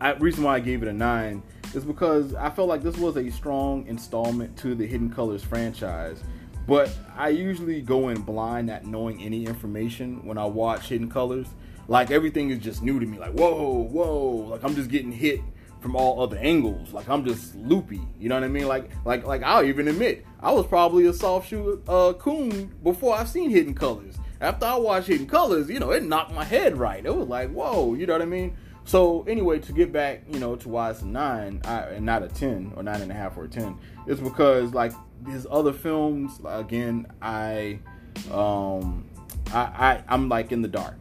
I, 0.00 0.12
reason 0.14 0.44
why 0.44 0.56
I 0.56 0.60
gave 0.60 0.82
it 0.82 0.88
a 0.88 0.92
nine 0.92 1.42
is 1.74 1.84
because 1.84 2.34
I 2.34 2.50
felt 2.50 2.68
like 2.68 2.82
this 2.82 2.96
was 2.96 3.16
a 3.16 3.30
strong 3.30 3.86
installment 3.86 4.56
to 4.58 4.74
the 4.74 4.86
Hidden 4.86 5.10
Colors 5.10 5.42
franchise. 5.42 6.22
But 6.66 6.90
I 7.16 7.28
usually 7.28 7.80
go 7.80 8.08
in 8.08 8.22
blind, 8.22 8.66
not 8.66 8.86
knowing 8.86 9.22
any 9.22 9.46
information 9.46 10.24
when 10.26 10.36
I 10.36 10.46
watch 10.46 10.88
Hidden 10.88 11.10
Colors. 11.10 11.46
Like 11.88 12.10
everything 12.10 12.50
is 12.50 12.58
just 12.58 12.82
new 12.82 12.98
to 12.98 13.06
me. 13.06 13.18
Like 13.18 13.32
whoa, 13.32 13.82
whoa, 13.82 14.48
like 14.50 14.64
I'm 14.64 14.74
just 14.74 14.90
getting 14.90 15.12
hit 15.12 15.40
from 15.86 15.94
all 15.94 16.20
other 16.20 16.36
angles. 16.38 16.92
Like 16.92 17.08
I'm 17.08 17.24
just 17.24 17.54
loopy. 17.54 18.00
You 18.18 18.28
know 18.28 18.34
what 18.34 18.42
I 18.42 18.48
mean? 18.48 18.66
Like 18.66 18.90
like 19.04 19.24
like 19.24 19.44
I'll 19.44 19.64
even 19.64 19.86
admit 19.86 20.26
I 20.40 20.50
was 20.50 20.66
probably 20.66 21.06
a 21.06 21.12
soft 21.12 21.48
shoe 21.48 21.80
uh, 21.86 22.12
coon 22.14 22.74
before 22.82 23.16
I 23.16 23.22
seen 23.24 23.50
Hidden 23.50 23.74
Colors. 23.74 24.16
After 24.40 24.66
I 24.66 24.74
watched 24.74 25.06
Hidden 25.06 25.28
Colors, 25.28 25.70
you 25.70 25.78
know, 25.78 25.92
it 25.92 26.02
knocked 26.02 26.34
my 26.34 26.42
head 26.42 26.76
right. 26.76 27.06
It 27.06 27.14
was 27.14 27.28
like 27.28 27.52
whoa, 27.52 27.94
you 27.94 28.04
know 28.04 28.14
what 28.14 28.22
I 28.22 28.24
mean? 28.24 28.56
So 28.84 29.22
anyway, 29.28 29.60
to 29.60 29.72
get 29.72 29.92
back, 29.92 30.24
you 30.28 30.40
know, 30.40 30.56
to 30.56 30.68
why 30.68 30.90
it's 30.90 31.02
a 31.02 31.06
nine 31.06 31.60
I, 31.64 31.82
and 31.82 32.04
not 32.04 32.24
a 32.24 32.28
ten 32.28 32.72
or 32.74 32.82
nine 32.82 33.00
and 33.00 33.12
a 33.12 33.14
half 33.14 33.36
or 33.36 33.44
a 33.44 33.48
ten, 33.48 33.78
it's 34.08 34.20
because 34.20 34.74
like 34.74 34.92
his 35.28 35.46
other 35.48 35.72
films, 35.72 36.40
again, 36.44 37.06
I, 37.22 37.78
um, 38.32 39.08
I, 39.52 39.60
I 39.60 40.04
I'm 40.08 40.28
like 40.28 40.50
in 40.50 40.62
the 40.62 40.68
dark 40.68 40.96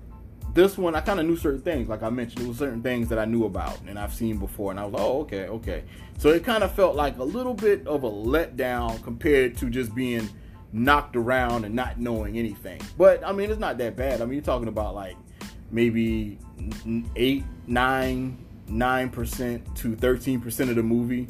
this 0.56 0.78
one 0.78 0.96
I 0.96 1.02
kind 1.02 1.20
of 1.20 1.26
knew 1.26 1.36
certain 1.36 1.62
things. 1.62 1.89
Like 1.89 2.02
I 2.02 2.10
mentioned, 2.10 2.41
there 2.41 2.48
was 2.48 2.58
certain 2.58 2.82
things 2.82 3.10
that 3.10 3.20
I 3.20 3.26
knew 3.26 3.44
about 3.44 3.80
and 3.88 4.00
I've 4.00 4.13
seen 4.13 4.38
before, 4.38 4.72
and 4.72 4.80
I 4.80 4.86
was 4.86 4.94
like, 4.94 5.04
oh, 5.04 5.20
okay, 5.22 5.48
okay. 5.48 5.84
So 6.18 6.30
it 6.30 6.44
kind 6.46 6.63
of 6.63 6.74
felt 6.74 6.96
like 6.96 7.18
a 7.18 7.24
little 7.24 7.54
bit 7.54 7.86
of 7.86 8.04
a 8.04 8.10
letdown 8.10 9.04
compared 9.04 9.58
to 9.58 9.70
just 9.70 9.94
being 9.94 10.30
knocked 10.72 11.18
around 11.18 11.65
and 11.65 11.76
not 11.76 12.00
knowing 12.00 12.38
anything. 12.38 12.80
But 12.98 13.22
I 13.26 13.34
mean, 13.34 13.52
it's 13.52 13.60
not 13.60 13.78
that 13.80 13.98
bad. 13.98 14.22
I 14.22 14.26
mean, 14.26 14.36
you're 14.36 14.44
talking 14.44 14.70
about 14.70 14.96
like 14.96 15.18
maybe 15.72 16.39
eight, 17.18 17.44
nine, 17.68 18.38
nine 18.70 19.10
percent 19.10 19.76
to 19.76 19.94
thirteen 19.96 20.39
percent 20.39 20.70
of 20.70 20.78
the 20.78 20.84
movie 20.84 21.28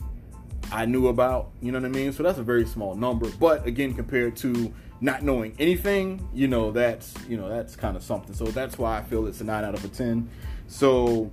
I 0.72 0.86
knew 0.86 1.08
about. 1.08 1.50
You 1.64 1.72
know 1.72 1.80
what 1.80 1.86
I 1.86 1.90
mean? 1.90 2.14
So 2.14 2.22
that's 2.22 2.38
a 2.38 2.44
very 2.44 2.68
small 2.68 2.94
number. 2.94 3.28
But 3.40 3.66
again, 3.66 3.96
compared 3.96 4.36
to 4.38 4.72
not 5.02 5.24
knowing 5.24 5.56
anything, 5.60 6.28
you 6.34 6.48
know, 6.48 6.72
that's 6.72 7.14
you 7.28 7.38
know 7.38 7.50
that's 7.50 7.76
kind 7.76 7.96
of 7.96 8.04
something. 8.04 8.34
So 8.34 8.46
that's 8.46 8.78
why 8.78 8.98
I 8.98 9.04
feel 9.04 9.28
it's 9.28 9.42
a 9.42 9.44
nine 9.44 9.64
out 9.64 9.74
of 9.74 9.84
a 9.84 9.90
ten. 9.90 10.30
So 10.68 11.32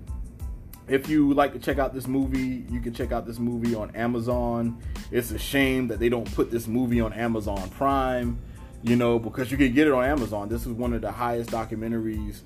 if 0.89 1.09
you 1.09 1.33
like 1.33 1.53
to 1.53 1.59
check 1.59 1.79
out 1.79 1.95
this 1.95 2.07
movie, 2.07 2.65
you 2.71 2.81
can 2.81 2.93
check 2.93 3.13
out 3.13 3.27
this 3.27 3.39
movie 3.39 3.75
on 3.75 3.95
Amazon. 3.95 4.79
It's 5.11 5.31
a 5.31 5.39
shame 5.39 5.89
that 5.89 5.99
they 5.99 6.09
don't 6.09 6.33
put 6.35 6.51
this 6.51 6.67
movie 6.67 7.01
on 7.01 7.13
Amazon 7.13 7.71
Prime, 7.71 8.39
you 8.83 8.97
know, 8.97 9.19
because 9.19 9.51
you 9.51 9.57
can 9.57 9.73
get 9.73 9.87
it 9.87 9.93
on 9.93 10.05
Amazon. 10.05 10.49
This 10.49 10.63
is 10.67 10.73
one 10.73 10.93
of 10.93 11.01
the 11.01 11.13
highest 11.13 11.51
documentaries 11.51 12.41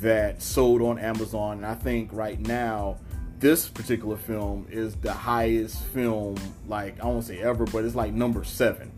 that 0.00 0.42
sold 0.42 0.82
on 0.82 0.98
Amazon. 0.98 1.58
And 1.58 1.66
I 1.66 1.74
think 1.74 2.12
right 2.12 2.38
now, 2.38 2.98
this 3.40 3.68
particular 3.68 4.16
film 4.16 4.66
is 4.70 4.96
the 4.96 5.12
highest 5.12 5.82
film, 5.84 6.36
like 6.66 7.00
I 7.02 7.06
won't 7.06 7.24
say 7.24 7.40
ever, 7.40 7.64
but 7.64 7.84
it's 7.84 7.94
like 7.94 8.12
number 8.12 8.44
seven. 8.44 8.92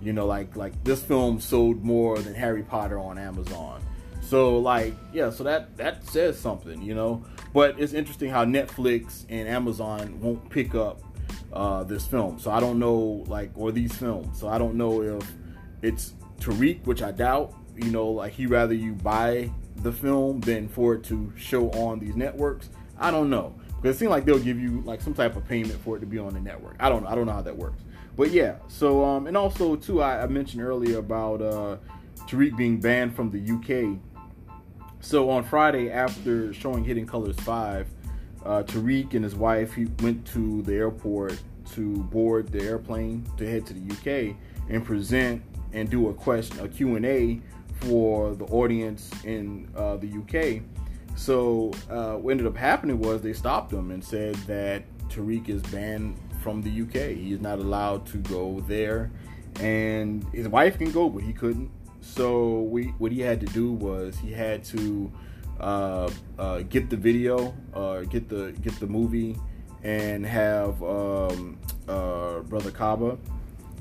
You 0.00 0.12
know, 0.12 0.26
like 0.26 0.56
like 0.56 0.82
this 0.84 1.02
film 1.02 1.40
sold 1.40 1.82
more 1.82 2.18
than 2.18 2.34
Harry 2.34 2.62
Potter 2.62 2.98
on 2.98 3.18
Amazon. 3.18 3.82
So 4.20 4.58
like 4.58 4.94
yeah, 5.12 5.30
so 5.30 5.44
that 5.44 5.76
that 5.76 6.04
says 6.04 6.38
something, 6.38 6.82
you 6.82 6.94
know. 6.94 7.24
But 7.52 7.80
it's 7.80 7.92
interesting 7.92 8.30
how 8.30 8.44
Netflix 8.44 9.24
and 9.28 9.48
Amazon 9.48 10.20
won't 10.20 10.48
pick 10.50 10.74
up 10.74 11.00
uh, 11.52 11.84
this 11.84 12.06
film. 12.06 12.38
So 12.38 12.50
I 12.50 12.60
don't 12.60 12.78
know 12.78 13.24
like 13.28 13.50
or 13.54 13.72
these 13.72 13.94
films. 13.94 14.38
So 14.38 14.48
I 14.48 14.58
don't 14.58 14.74
know 14.74 15.02
if 15.02 15.32
it's 15.82 16.14
Tariq, 16.40 16.84
which 16.84 17.02
I 17.02 17.12
doubt. 17.12 17.54
You 17.76 17.90
know, 17.90 18.08
like 18.08 18.32
he 18.32 18.46
rather 18.46 18.74
you 18.74 18.92
buy 18.92 19.50
the 19.76 19.92
film 19.92 20.40
than 20.40 20.68
for 20.68 20.94
it 20.94 21.04
to 21.04 21.32
show 21.36 21.70
on 21.70 21.98
these 21.98 22.16
networks. 22.16 22.70
I 22.98 23.10
don't 23.10 23.30
know. 23.30 23.54
Because 23.80 23.96
it 23.96 23.98
seems 23.98 24.10
like 24.10 24.24
they'll 24.24 24.38
give 24.38 24.58
you 24.58 24.80
like 24.82 25.00
some 25.00 25.14
type 25.14 25.36
of 25.36 25.46
payment 25.46 25.80
for 25.82 25.96
it 25.96 26.00
to 26.00 26.06
be 26.06 26.18
on 26.18 26.32
the 26.34 26.40
network. 26.40 26.76
I 26.80 26.88
don't. 26.88 27.06
I 27.06 27.14
don't 27.14 27.26
know 27.26 27.32
how 27.32 27.42
that 27.42 27.56
works. 27.56 27.82
But 28.16 28.30
yeah, 28.30 28.56
so 28.68 29.04
um, 29.04 29.26
and 29.26 29.36
also 29.36 29.76
too, 29.76 30.02
I, 30.02 30.22
I 30.22 30.26
mentioned 30.26 30.62
earlier 30.62 30.98
about 30.98 31.42
uh, 31.42 31.76
Tariq 32.26 32.56
being 32.56 32.80
banned 32.80 33.14
from 33.14 33.30
the 33.30 33.38
UK. 33.38 33.98
So 35.00 35.30
on 35.30 35.44
Friday, 35.44 35.90
after 35.90 36.52
showing 36.52 36.82
Hidden 36.82 37.06
Colors 37.06 37.36
five, 37.40 37.86
uh, 38.44 38.62
Tariq 38.62 39.14
and 39.14 39.22
his 39.22 39.34
wife 39.34 39.74
he 39.74 39.86
went 40.02 40.26
to 40.28 40.62
the 40.62 40.74
airport 40.74 41.38
to 41.72 41.96
board 42.04 42.48
the 42.48 42.62
airplane 42.62 43.26
to 43.36 43.48
head 43.48 43.66
to 43.66 43.74
the 43.74 43.92
UK 43.92 44.36
and 44.68 44.84
present 44.84 45.42
and 45.72 45.90
do 45.90 46.08
a 46.08 46.14
question, 46.14 46.58
a 46.60 46.68
Q 46.68 46.96
and 46.96 47.04
A 47.04 47.40
for 47.80 48.34
the 48.34 48.46
audience 48.46 49.10
in 49.24 49.68
uh, 49.76 49.96
the 49.96 50.08
UK. 50.08 50.62
So 51.16 51.72
uh, 51.90 52.14
what 52.14 52.30
ended 52.30 52.46
up 52.46 52.56
happening 52.56 52.98
was 52.98 53.20
they 53.20 53.32
stopped 53.32 53.72
him 53.72 53.90
and 53.90 54.02
said 54.02 54.34
that 54.46 54.84
Tariq 55.08 55.48
is 55.48 55.62
banned 55.62 56.16
from 56.46 56.62
the 56.62 56.82
UK. 56.82 57.16
He 57.16 57.32
is 57.32 57.40
not 57.40 57.58
allowed 57.58 58.06
to 58.06 58.18
go 58.18 58.60
there, 58.68 59.10
and 59.58 60.24
his 60.32 60.46
wife 60.46 60.78
can 60.78 60.92
go, 60.92 61.08
but 61.08 61.24
he 61.24 61.32
couldn't. 61.32 61.68
So 62.00 62.60
we, 62.60 62.84
what 62.98 63.10
he 63.10 63.18
had 63.18 63.40
to 63.40 63.46
do 63.46 63.72
was 63.72 64.16
he 64.16 64.30
had 64.30 64.62
to 64.66 65.10
uh, 65.58 66.08
uh, 66.38 66.60
get 66.60 66.88
the 66.88 66.96
video, 66.96 67.52
uh, 67.74 68.02
get 68.02 68.28
the 68.28 68.52
get 68.62 68.78
the 68.78 68.86
movie, 68.86 69.36
and 69.82 70.24
have 70.24 70.80
um, 70.84 71.58
uh, 71.88 72.38
brother 72.42 72.70
Kaba. 72.70 73.18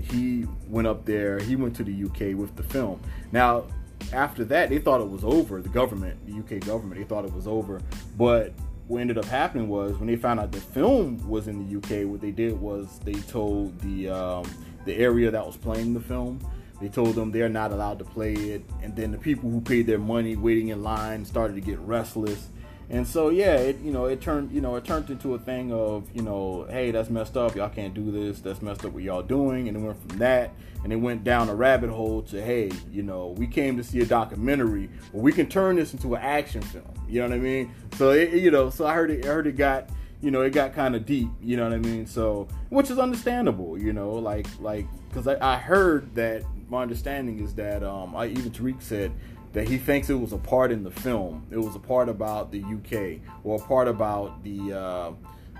He 0.02 0.48
went 0.68 0.88
up 0.88 1.06
there. 1.06 1.38
He 1.38 1.56
went 1.56 1.76
to 1.76 1.84
the 1.84 1.94
UK 2.06 2.36
with 2.36 2.56
the 2.56 2.64
film. 2.64 3.00
Now 3.32 3.66
after 4.12 4.44
that, 4.46 4.70
they 4.70 4.80
thought 4.80 5.02
it 5.02 5.10
was 5.10 5.24
over. 5.24 5.62
The 5.62 5.70
government, 5.70 6.18
the 6.26 6.40
UK 6.40 6.66
government, 6.66 7.00
they 7.00 7.06
thought 7.06 7.26
it 7.26 7.34
was 7.34 7.46
over. 7.46 7.80
But 8.18 8.54
what 8.88 9.02
ended 9.02 9.18
up 9.18 9.26
happening 9.26 9.68
was 9.68 9.98
when 9.98 10.08
they 10.08 10.16
found 10.16 10.40
out 10.40 10.52
the 10.52 10.60
film 10.60 11.28
was 11.28 11.48
in 11.48 11.68
the 11.68 11.78
UK, 11.78 12.08
what 12.08 12.22
they 12.22 12.32
did 12.32 12.60
was 12.60 13.00
they 13.04 13.14
told 13.14 13.80
the 13.82 14.10
um, 14.10 14.46
the 14.86 14.96
area 14.96 15.32
that 15.32 15.46
was 15.46 15.58
playing 15.58 15.94
the 15.94 16.00
film, 16.00 16.40
they 16.80 16.88
told 16.88 17.16
them 17.16 17.32
they're 17.32 17.50
not 17.50 17.72
allowed 17.72 17.98
to 18.00 18.06
play 18.06 18.34
it, 18.34 18.64
and 18.84 18.96
then 18.96 19.12
the 19.12 19.18
people 19.18 19.50
who 19.50 19.60
paid 19.60 19.88
their 19.88 19.98
money 19.98 20.36
waiting 20.36 20.68
in 20.68 20.84
line 20.84 21.26
started 21.26 21.56
to 21.56 21.62
get 21.62 21.80
restless 21.80 22.50
and 22.90 23.08
so 23.08 23.30
yeah, 23.30 23.56
it 23.56 23.80
you 23.80 23.92
know 23.92 24.06
it 24.06 24.22
turned 24.22 24.52
you 24.52 24.62
know 24.62 24.76
it 24.76 24.86
turned 24.86 25.10
into 25.10 25.34
a 25.34 25.40
thing 25.40 25.74
of 25.74 26.08
you 26.14 26.22
know 26.22 26.68
hey 26.70 26.92
that's 26.92 27.10
messed 27.10 27.36
up. 27.36 27.56
Y'all 27.56 27.70
can't 27.70 27.94
do 27.94 28.12
this. 28.12 28.40
That's 28.42 28.62
messed 28.62 28.86
up 28.86 28.94
what 28.94 29.04
y'all 29.04 29.24
doing. 29.24 29.68
And 29.68 29.78
it 29.78 29.80
went 29.80 30.10
from 30.10 30.20
that 30.20 30.52
and 30.84 30.94
it 30.94 30.98
went 30.98 31.24
down 31.24 31.50
a 31.50 31.56
rabbit 31.56 31.90
hole 31.90 32.22
to 32.22 32.42
hey 32.44 32.72
you 32.92 33.02
know 33.02 33.30
we 33.38 33.48
came 33.48 33.76
to 33.76 33.84
see 33.84 34.02
a 34.02 34.06
documentary 34.06 34.88
but 35.12 35.22
we 35.22 35.32
can 35.32 35.48
turn 35.48 35.76
this 35.78 35.94
into 35.94 36.14
an 36.14 36.22
action 36.22 36.62
film. 36.62 36.86
You 37.08 37.22
know 37.22 37.30
what 37.30 37.36
I 37.36 37.40
mean? 37.40 37.74
So 37.98 38.12
it, 38.12 38.34
you 38.34 38.52
know 38.52 38.70
so 38.70 38.86
I 38.86 38.94
heard 38.94 39.10
it 39.10 39.26
I 39.26 39.30
heard 39.30 39.48
it 39.48 39.58
got 39.58 39.90
you 40.22 40.30
know 40.30 40.42
it 40.42 40.52
got 40.52 40.74
kind 40.74 40.96
of 40.96 41.08
deep. 41.08 41.30
You 41.42 41.58
know 41.58 41.64
what 41.64 41.74
I 41.74 41.80
mean? 41.80 42.06
So 42.06 42.48
which 42.70 42.92
is 42.92 43.00
understandable 43.00 43.80
you 43.80 43.94
know 43.94 44.12
like 44.12 44.46
like 44.60 44.86
because 45.10 45.28
I, 45.28 45.56
I 45.56 45.58
heard 45.58 46.14
that 46.14 46.44
my 46.70 46.84
understanding 46.84 47.40
is 47.40 47.56
that 47.56 47.84
um 47.84 48.16
I 48.16 48.28
even 48.28 48.52
Tariq 48.52 48.80
said 48.80 49.12
that 49.56 49.70
he 49.70 49.78
thinks 49.78 50.10
it 50.10 50.20
was 50.20 50.34
a 50.34 50.38
part 50.38 50.70
in 50.70 50.84
the 50.84 50.92
film. 50.92 51.48
It 51.50 51.58
was 51.58 51.78
a 51.78 51.80
part 51.80 52.10
about 52.10 52.52
the 52.52 52.62
UK 52.62 53.22
or 53.46 53.56
a 53.56 53.66
part 53.66 53.88
about 53.88 54.44
the 54.44 54.74
uh, 54.74 55.12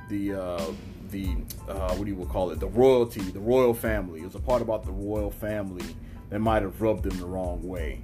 the 0.10 0.34
uh, 0.34 0.66
the 1.12 1.38
uh, 1.70 1.96
what 1.96 2.04
do 2.04 2.12
you 2.12 2.30
call 2.30 2.52
it? 2.52 2.60
The 2.60 2.68
royalty, 2.68 3.22
the 3.22 3.40
royal 3.40 3.74
family. 3.74 4.20
It 4.20 4.26
was 4.26 4.36
a 4.36 4.40
part 4.40 4.62
about 4.62 4.84
the 4.84 4.92
royal 4.92 5.32
family 5.32 5.96
that 6.30 6.40
might 6.40 6.62
have 6.62 6.82
rubbed 6.82 7.04
them 7.04 7.18
the 7.18 7.26
wrong 7.26 7.66
way. 7.66 8.02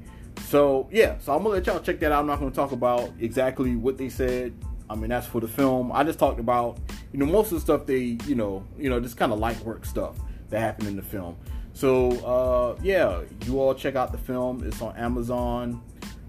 So 0.47 0.87
yeah, 0.93 1.17
so 1.19 1.33
I'm 1.33 1.43
gonna 1.43 1.55
let 1.55 1.67
y'all 1.67 1.81
check 1.81 1.99
that 1.99 2.13
out. 2.13 2.21
I'm 2.21 2.27
not 2.27 2.39
gonna 2.39 2.51
talk 2.51 2.71
about 2.71 3.11
exactly 3.19 3.75
what 3.75 3.97
they 3.97 4.07
said. 4.07 4.53
I 4.89 4.95
mean 4.95 5.09
that's 5.09 5.27
for 5.27 5.41
the 5.41 5.47
film. 5.49 5.91
I 5.91 6.05
just 6.05 6.19
talked 6.19 6.39
about 6.39 6.77
you 7.11 7.19
know 7.19 7.25
most 7.25 7.47
of 7.47 7.55
the 7.55 7.59
stuff 7.59 7.85
they 7.85 8.17
you 8.27 8.35
know 8.35 8.65
you 8.77 8.89
know 8.89 9.01
just 9.01 9.17
kind 9.17 9.33
of 9.33 9.39
light 9.39 9.59
work 9.65 9.83
stuff 9.83 10.15
that 10.51 10.61
happened 10.61 10.87
in 10.87 10.95
the 10.95 11.03
film. 11.03 11.35
So 11.73 12.11
uh, 12.25 12.79
yeah, 12.83 13.21
you 13.45 13.59
all 13.59 13.73
check 13.73 13.95
out 13.95 14.11
the 14.11 14.17
film. 14.17 14.63
It's 14.63 14.81
on 14.81 14.95
Amazon. 14.97 15.81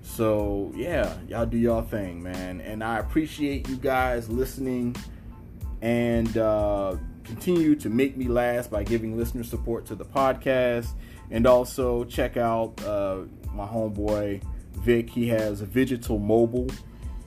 So 0.03 0.73
yeah, 0.75 1.17
y'all 1.29 1.47
do 1.47 1.57
y'all 1.57 1.83
thing, 1.83 2.23
man. 2.23 2.61
And 2.61 2.83
I 2.83 2.99
appreciate 2.99 3.69
you 3.69 3.77
guys 3.77 4.29
listening 4.29 4.97
and 5.81 6.37
uh, 6.37 6.97
continue 7.25 7.75
to 7.77 7.89
make 7.89 8.17
me 8.17 8.29
last 8.29 8.71
by 8.71 8.85
giving 8.85 9.17
listener 9.17 9.45
support 9.45 9.87
to 9.87 9.95
the 9.95 10.05
podcast. 10.05 10.89
And 11.31 11.47
also 11.47 12.05
check 12.05 12.37
out 12.37 12.83
uh, 12.85 13.23
my 13.53 13.67
homeboy 13.67 14.43
Vic. 14.75 15.09
He 15.09 15.29
has 15.29 15.61
a 15.61 15.67
Vigital 15.67 16.19
Mobile, 16.19 16.69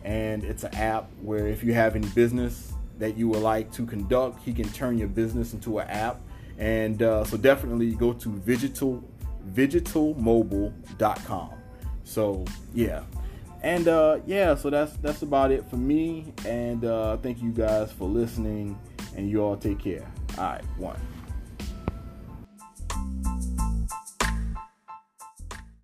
and 0.03 0.43
it's 0.43 0.63
an 0.63 0.75
app 0.75 1.09
where 1.21 1.47
if 1.47 1.63
you 1.63 1.73
have 1.73 1.95
any 1.95 2.07
business 2.09 2.73
that 2.99 3.17
you 3.17 3.27
would 3.29 3.41
like 3.41 3.71
to 3.73 3.85
conduct, 3.85 4.41
he 4.43 4.53
can 4.53 4.69
turn 4.69 4.97
your 4.97 5.07
business 5.07 5.53
into 5.53 5.79
an 5.79 5.87
app. 5.89 6.21
And 6.57 7.01
uh, 7.01 7.25
so 7.25 7.37
definitely 7.37 7.91
go 7.91 8.13
to 8.13 8.29
Vigital 8.29 9.03
vigitalmobile.com. 9.53 11.49
So 12.03 12.45
yeah, 12.73 13.03
and 13.61 13.87
uh, 13.87 14.19
yeah, 14.25 14.55
so 14.55 14.69
that's 14.69 14.95
that's 14.97 15.21
about 15.21 15.51
it 15.51 15.67
for 15.69 15.77
me. 15.77 16.33
And 16.45 16.85
uh, 16.85 17.17
thank 17.17 17.41
you 17.41 17.51
guys 17.51 17.91
for 17.91 18.07
listening, 18.07 18.79
and 19.15 19.29
you 19.29 19.41
all 19.41 19.57
take 19.57 19.79
care. 19.79 20.05
All 20.37 20.43
right, 20.45 20.63
one. 20.77 20.99